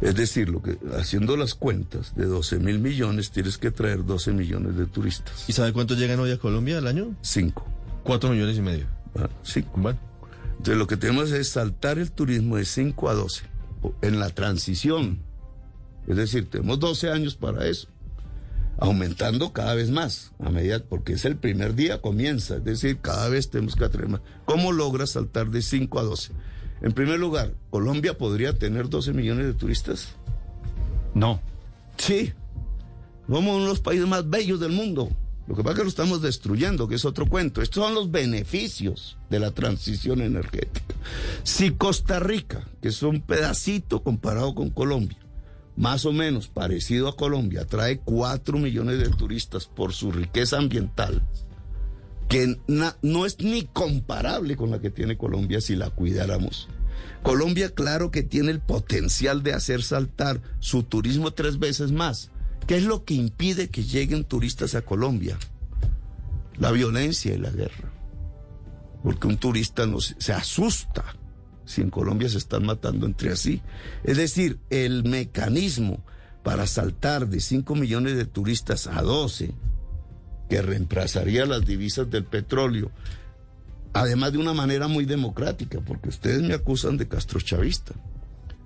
[0.00, 4.32] Es decir, lo que, haciendo las cuentas de 12 mil millones, tienes que traer 12
[4.32, 5.48] millones de turistas.
[5.48, 7.14] ¿Y sabe cuántos llegan hoy a Colombia al año?
[7.20, 7.64] Cinco.
[8.02, 8.86] Cuatro millones y medio.
[9.16, 9.70] Ah, Cinco.
[9.76, 9.98] Bueno,
[10.62, 13.42] Entonces lo que tenemos es saltar el turismo de 5 a 12
[13.82, 15.18] o- en la transición.
[16.06, 17.88] Es decir, tenemos 12 años para eso,
[18.78, 23.28] aumentando cada vez más, a medida, porque es el primer día, comienza, es decir, cada
[23.28, 24.20] vez tenemos que atraer más.
[24.44, 26.30] ¿Cómo logras saltar de 5 a 12?
[26.80, 30.14] En primer lugar, ¿Colombia podría tener 12 millones de turistas?
[31.12, 31.40] No.
[31.96, 32.32] Sí.
[33.26, 35.10] Somos uno de los países más bellos del mundo.
[35.52, 37.60] Lo que pasa es que lo estamos destruyendo, que es otro cuento.
[37.60, 40.94] Estos son los beneficios de la transición energética.
[41.42, 45.18] Si Costa Rica, que es un pedacito comparado con Colombia,
[45.76, 51.22] más o menos parecido a Colombia, trae 4 millones de turistas por su riqueza ambiental,
[52.30, 52.56] que
[53.02, 56.66] no es ni comparable con la que tiene Colombia si la cuidáramos.
[57.22, 62.31] Colombia, claro que tiene el potencial de hacer saltar su turismo tres veces más.
[62.66, 65.38] ¿Qué es lo que impide que lleguen turistas a Colombia?
[66.58, 67.92] La violencia y la guerra.
[69.02, 71.04] Porque un turista no se, se asusta
[71.64, 73.62] si en Colombia se están matando entre sí.
[74.04, 76.04] Es decir, el mecanismo
[76.42, 79.54] para saltar de 5 millones de turistas a 12,
[80.48, 82.90] que reemplazaría las divisas del petróleo,
[83.92, 87.94] además de una manera muy democrática, porque ustedes me acusan de castrochavista.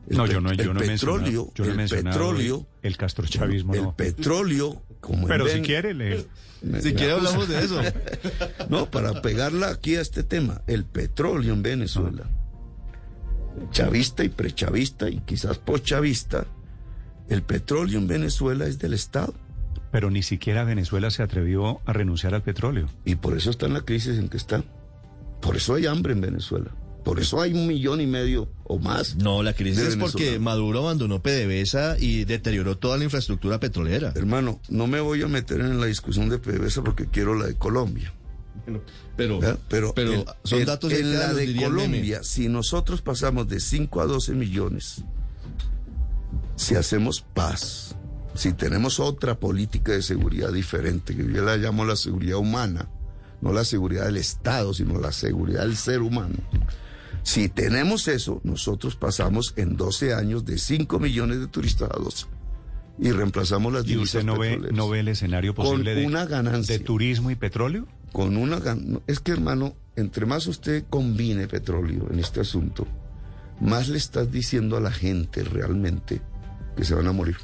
[0.09, 2.19] El No, yo no, yo el no he petróleo, mencionado, yo no he el mencionado
[2.19, 3.97] petróleo, el castrochavismo, el no.
[3.97, 6.27] petróleo como en Pero si quiere, le...
[6.63, 7.81] me- Si me quiere hablamos de eso.
[8.69, 12.25] No, para pegarla aquí a este tema, el petróleo en Venezuela,
[13.71, 16.47] chavista y prechavista y quizás postchavista,
[17.29, 19.35] el petróleo en Venezuela es del Estado.
[19.93, 22.89] Pero ni siquiera Venezuela se atrevió a renunciar al petróleo.
[23.05, 24.63] Y por eso está en la crisis en que está.
[25.41, 26.71] Por eso hay hambre en Venezuela.
[27.07, 29.15] Por eso hay un millón y medio o más.
[29.15, 30.41] No, la crisis es porque.
[30.41, 34.13] Maduro abandonó PDVSA y deterioró toda la infraestructura petrolera.
[34.17, 37.55] Hermano, no me voy a meter en la discusión de PDVSA porque quiero la de
[37.55, 38.13] Colombia.
[39.17, 39.59] Pero, ¿verdad?
[39.69, 41.57] Pero, pero en- son en- datos en la de el.
[41.63, 45.05] Colombia, si nosotros pasamos de 5 a 12 millones,
[46.57, 47.95] si hacemos paz,
[48.35, 52.89] si tenemos otra política de seguridad diferente, que yo la llamo la seguridad humana,
[53.41, 56.35] no la seguridad del Estado, sino la seguridad del ser humano.
[57.27, 62.27] Si tenemos eso, nosotros pasamos en 12 años de 5 millones de turistas a 12
[63.01, 66.07] y reemplazamos las ¿Y divisas usted no ve, no ve el escenario Con posible de,
[66.07, 66.79] una ganancia.
[66.79, 67.89] de turismo y petróleo?
[68.12, 68.61] con una
[69.09, 72.87] es que hermano, entre más usted combine petróleo en este asunto,
[73.61, 76.22] más le estás diciendo a la gente realmente
[76.77, 77.39] que se van a morir.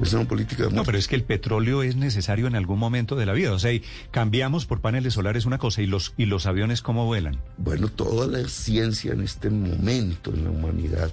[0.00, 3.16] Es una política de No, pero es que el petróleo es necesario en algún momento
[3.16, 3.52] de la vida.
[3.52, 7.06] O sea, y cambiamos por paneles solares una cosa y los, y los aviones cómo
[7.06, 7.38] vuelan.
[7.58, 11.10] Bueno, toda la ciencia en este momento en la humanidad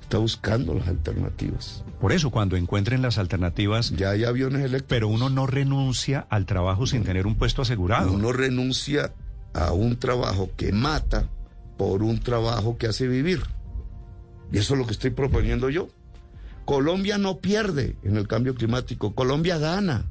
[0.00, 1.84] está buscando las alternativas.
[2.00, 4.88] Por eso, cuando encuentren las alternativas, Ya hay aviones eléctricos.
[4.88, 8.12] pero uno no renuncia al trabajo sin tener un puesto asegurado.
[8.12, 9.12] Uno renuncia
[9.52, 11.28] a un trabajo que mata
[11.76, 13.42] por un trabajo que hace vivir.
[14.52, 15.88] Y eso es lo que estoy proponiendo yo.
[16.70, 20.08] Colombia no pierde en el cambio climático, Colombia gana.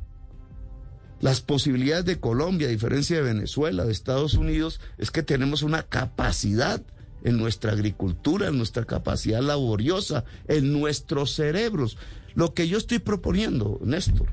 [1.22, 5.84] Las posibilidades de Colombia, a diferencia de Venezuela, de Estados Unidos, es que tenemos una
[5.84, 6.84] capacidad
[7.24, 11.98] en nuestra agricultura, en nuestra capacidad laboriosa, en nuestros cerebros.
[12.36, 14.28] Lo que yo estoy proponiendo, Néstor,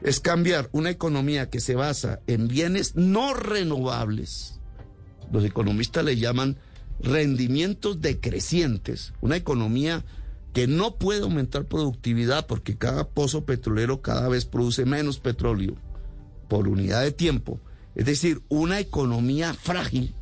[0.00, 4.60] es cambiar una economía que se basa en bienes no renovables.
[5.32, 6.56] Los economistas le llaman
[7.00, 10.04] rendimientos decrecientes, una economía
[10.54, 15.74] que no puede aumentar productividad porque cada pozo petrolero cada vez produce menos petróleo
[16.48, 17.60] por unidad de tiempo.
[17.96, 20.14] Es decir, una economía frágil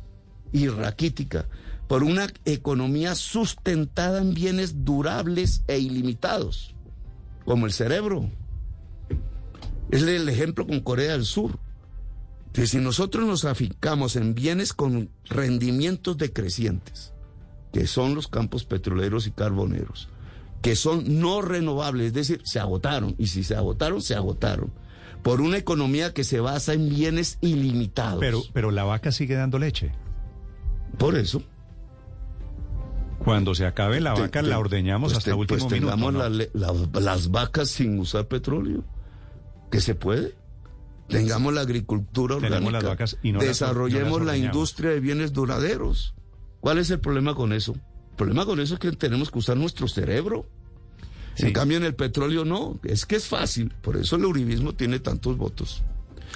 [0.51, 1.47] y raquítica
[1.87, 6.75] por una economía sustentada en bienes durables e ilimitados,
[7.45, 8.31] como el cerebro.
[9.91, 11.59] Es el ejemplo con Corea del Sur.
[12.53, 17.13] Que si nosotros nos afincamos en bienes con rendimientos decrecientes,
[17.71, 20.09] que son los campos petroleros y carboneros,
[20.63, 24.71] que son no renovables, es decir, se agotaron, y si se agotaron, se agotaron,
[25.21, 28.19] por una economía que se basa en bienes ilimitados.
[28.19, 29.91] Pero, pero la vaca sigue dando leche.
[30.97, 31.43] por eso.
[33.19, 35.91] Cuando se acabe la vaca, te- la ordeñamos pues hasta te- último pues minuto.
[35.95, 36.19] tengamos ¿no?
[36.29, 38.83] la la- las vacas sin usar petróleo,
[39.71, 40.35] que se puede.
[41.07, 42.71] Tengamos la agricultura orgánica.
[42.71, 46.15] las vacas y no las- desarrollemos no las la industria de bienes duraderos.
[46.59, 47.75] ¿Cuál es el problema con eso?
[48.13, 50.45] El problema con eso es que tenemos que usar nuestro cerebro.
[51.35, 51.47] Sí.
[51.47, 52.79] En cambio, en el petróleo no.
[52.83, 53.73] Es que es fácil.
[53.81, 55.83] Por eso el uribismo tiene tantos votos.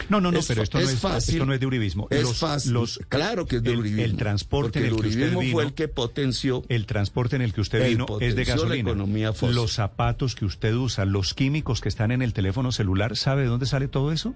[0.09, 1.35] No, no, no, Es pero esto, no es fácil.
[1.35, 2.07] esto no es de uribismo.
[2.09, 2.73] Es Los- fácil.
[2.73, 4.03] los- claro que es de el- uribismo.
[4.05, 7.41] El transporte en el, el que usted vino, fue el que potenció el transporte en
[7.43, 8.89] el que usted vino es de la gasolina.
[8.89, 9.55] economía fósil.
[9.55, 13.47] Los zapatos que usted usa, los químicos que están en el teléfono celular, ¿sabe de
[13.49, 14.33] dónde sale todo eso?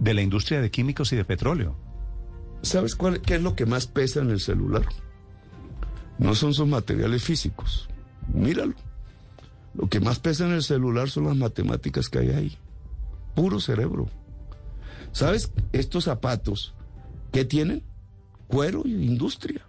[0.00, 1.76] De la industria de químicos y de petróleo.
[2.62, 4.84] ¿Sabes cuál, qué es lo que más pesa en el celular?
[6.18, 7.88] No son sus materiales físicos.
[8.32, 8.74] Míralo.
[9.74, 12.58] Lo que más pesa en el celular son las matemáticas que hay ahí.
[13.34, 14.08] Puro cerebro.
[15.12, 15.50] ¿Sabes?
[15.72, 16.74] Estos zapatos,
[17.32, 17.82] ¿qué tienen?
[18.46, 19.62] Cuero y industria.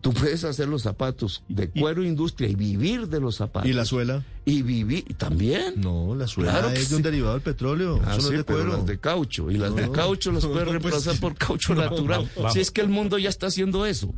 [0.00, 3.68] Tú puedes hacer los zapatos de cuero e industria y vivir de los zapatos.
[3.68, 4.24] ¿Y la suela?
[4.46, 5.74] Y vivir también.
[5.76, 7.04] No, la suela Claro es de un sí.
[7.04, 8.00] derivado del petróleo.
[8.06, 8.76] Ah, Eso no sí, de pero cuero.
[8.78, 9.50] las de caucho.
[9.50, 12.30] Y las de caucho las puedes No, pues, reemplazar por caucho natural.
[12.52, 14.14] Si es que el mundo ya está haciendo eso.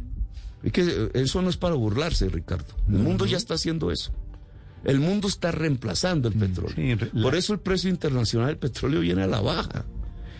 [0.62, 2.74] Es que eh, eso no es para burlarse, Ricardo.
[2.88, 4.12] El mundo ya está haciendo eso.
[4.84, 6.74] El mundo está reemplazando el petróleo.
[6.74, 9.84] sí, re- la- Por eso el precio internacional del petróleo viene a la baja.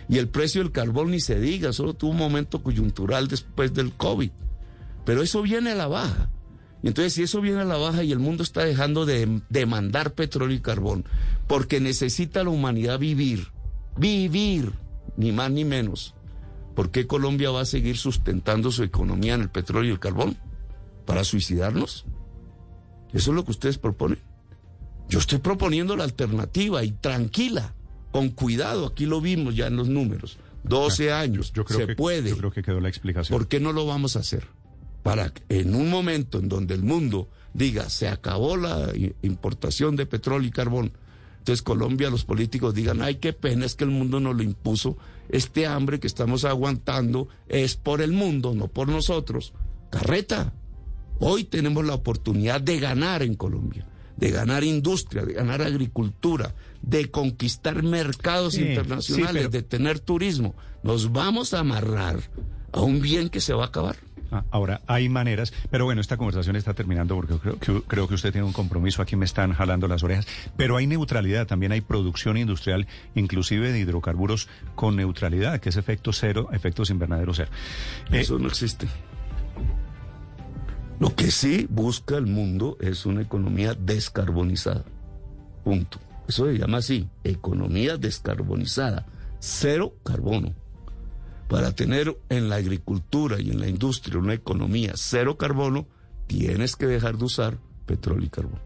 [0.09, 3.93] Y el precio del carbón ni se diga, solo tuvo un momento coyuntural después del
[3.93, 4.31] COVID.
[5.05, 6.29] Pero eso viene a la baja.
[6.81, 10.13] Y entonces, si eso viene a la baja y el mundo está dejando de demandar
[10.13, 11.05] petróleo y carbón,
[11.47, 13.47] porque necesita la humanidad vivir,
[13.97, 14.73] vivir,
[15.15, 16.13] ni más ni menos,
[16.75, 20.37] ¿por qué Colombia va a seguir sustentando su economía en el petróleo y el carbón?
[21.05, 22.05] ¿Para suicidarnos?
[23.13, 24.19] ¿Eso es lo que ustedes proponen?
[25.09, 27.73] Yo estoy proponiendo la alternativa y tranquila,
[28.11, 31.95] con cuidado, aquí lo vimos ya en los números, 12 años, Yo creo se que,
[31.95, 32.29] puede.
[32.29, 33.37] Yo creo que quedó la explicación.
[33.37, 34.47] ¿Por qué no lo vamos a hacer?
[35.03, 40.05] Para que en un momento en donde el mundo diga se acabó la importación de
[40.05, 40.93] petróleo y carbón,
[41.39, 44.97] Entonces Colombia, los políticos digan, ay, qué pena, es que el mundo nos lo impuso.
[45.29, 49.53] Este hambre que estamos aguantando es por el mundo, no por nosotros.
[49.89, 50.53] Carreta,
[51.19, 57.09] hoy tenemos la oportunidad de ganar en Colombia, de ganar industria, de ganar agricultura, de
[57.09, 60.55] conquistar mercados Sí, sí, internacionales, pero- de tener turismo.
[60.83, 62.19] Nos vamos a amarrar
[62.71, 63.95] a un bien que se va a acabar.
[64.33, 67.35] Ah, Ahora, hay maneras, pero bueno, esta conversación está terminando porque
[67.87, 70.25] creo que, usted tiene un compromiso, aquí me están jalando las orejas,
[70.57, 76.11] pero hay neutralidad, también hay producción industrial, inclusive de hidrocarburos con neutralidad, que es efecto
[76.13, 77.51] cero, efectos invernadero cero.
[78.11, 78.87] Eh, Eso no existe.
[80.99, 84.83] Lo que sí busca el mundo es una economía descarbonizada.
[85.63, 85.99] Punto.
[86.27, 89.05] Eso se llama así, economía descarbonizada,
[89.39, 90.55] cero carbono.
[91.53, 95.85] Para tener en la agricultura y en la industria una economía cero carbono,
[96.25, 98.59] tienes que dejar de usar petróleo y carbón.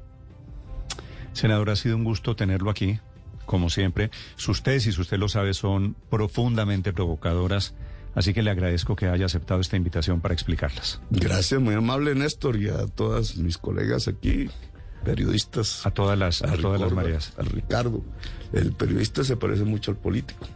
[1.33, 2.97] Senador, ha sido un gusto tenerlo aquí,
[3.45, 4.09] como siempre.
[4.37, 7.75] Sus tesis, usted lo sabe, son profundamente provocadoras,
[8.15, 11.01] así que le agradezco que haya aceptado esta invitación para explicarlas.
[11.09, 14.49] Gracias, muy amable Néstor, y a todas mis colegas aquí,
[15.03, 15.85] periodistas.
[15.85, 17.33] A todas las, a todas las mareas.
[17.37, 18.01] A Ricardo.
[18.53, 20.47] El periodista se parece mucho al político.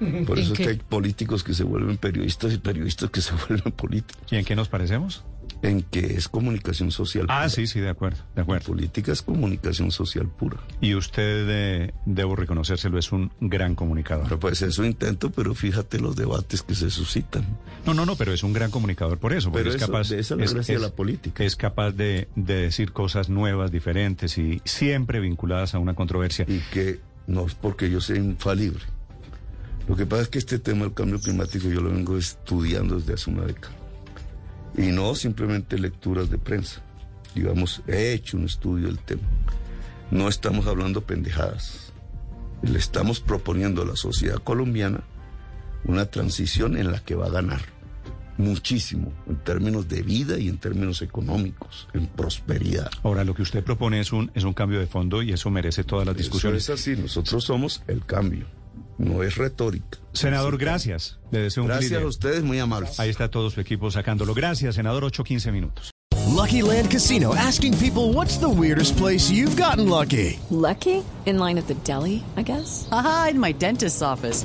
[0.26, 3.72] Por eso es que hay políticos que se vuelven periodistas y periodistas que se vuelven
[3.72, 4.22] políticos.
[4.30, 5.24] ¿Y en qué nos parecemos?
[5.62, 7.24] En que es comunicación social.
[7.28, 7.48] Ah, pura.
[7.48, 8.66] sí, sí, de acuerdo, de La acuerdo.
[8.66, 10.58] política es comunicación social pura.
[10.80, 14.24] Y usted, eh, debo reconocérselo, es un gran comunicador.
[14.24, 17.46] Pero pues eso intento, pero fíjate los debates que se suscitan.
[17.86, 20.08] No, no, no, pero es un gran comunicador por eso, porque Pero es eso- capaz,
[20.10, 21.44] de esa es la es, gracia de es- la política.
[21.44, 26.44] es capaz de, de decir cosas nuevas, diferentes y siempre vinculadas a una controversia.
[26.48, 28.80] Y que no es porque yo sea infalible.
[29.88, 33.14] Lo que pasa es que este tema del cambio climático yo lo vengo estudiando desde
[33.14, 33.74] hace una década.
[34.76, 36.82] Y no simplemente lecturas de prensa.
[37.34, 39.22] Digamos, he hecho un estudio del tema.
[40.10, 41.92] No estamos hablando pendejadas.
[42.62, 45.04] Le estamos proponiendo a la sociedad colombiana
[45.84, 47.60] una transición en la que va a ganar
[48.36, 52.90] muchísimo en términos de vida y en términos económicos, en prosperidad.
[53.02, 55.84] Ahora, lo que usted propone es un, es un cambio de fondo y eso merece
[55.84, 56.64] todas las discusiones.
[56.64, 58.46] Eso es así, nosotros somos el cambio,
[58.98, 59.98] no es retórica.
[60.12, 61.18] Senador, gracias.
[61.30, 62.98] Le deseo un Gracias feliz a ustedes, muy amables.
[63.00, 64.34] Ahí está todo su equipo sacándolo.
[64.34, 65.04] Gracias, senador.
[65.04, 65.90] 8-15 minutos.
[66.34, 70.38] Lucky Land Casino asking people what's the weirdest place you've gotten lucky?
[70.50, 71.04] Lucky?
[71.26, 72.88] In line at the deli, I guess?
[72.90, 74.44] Aha, in my dentist's office.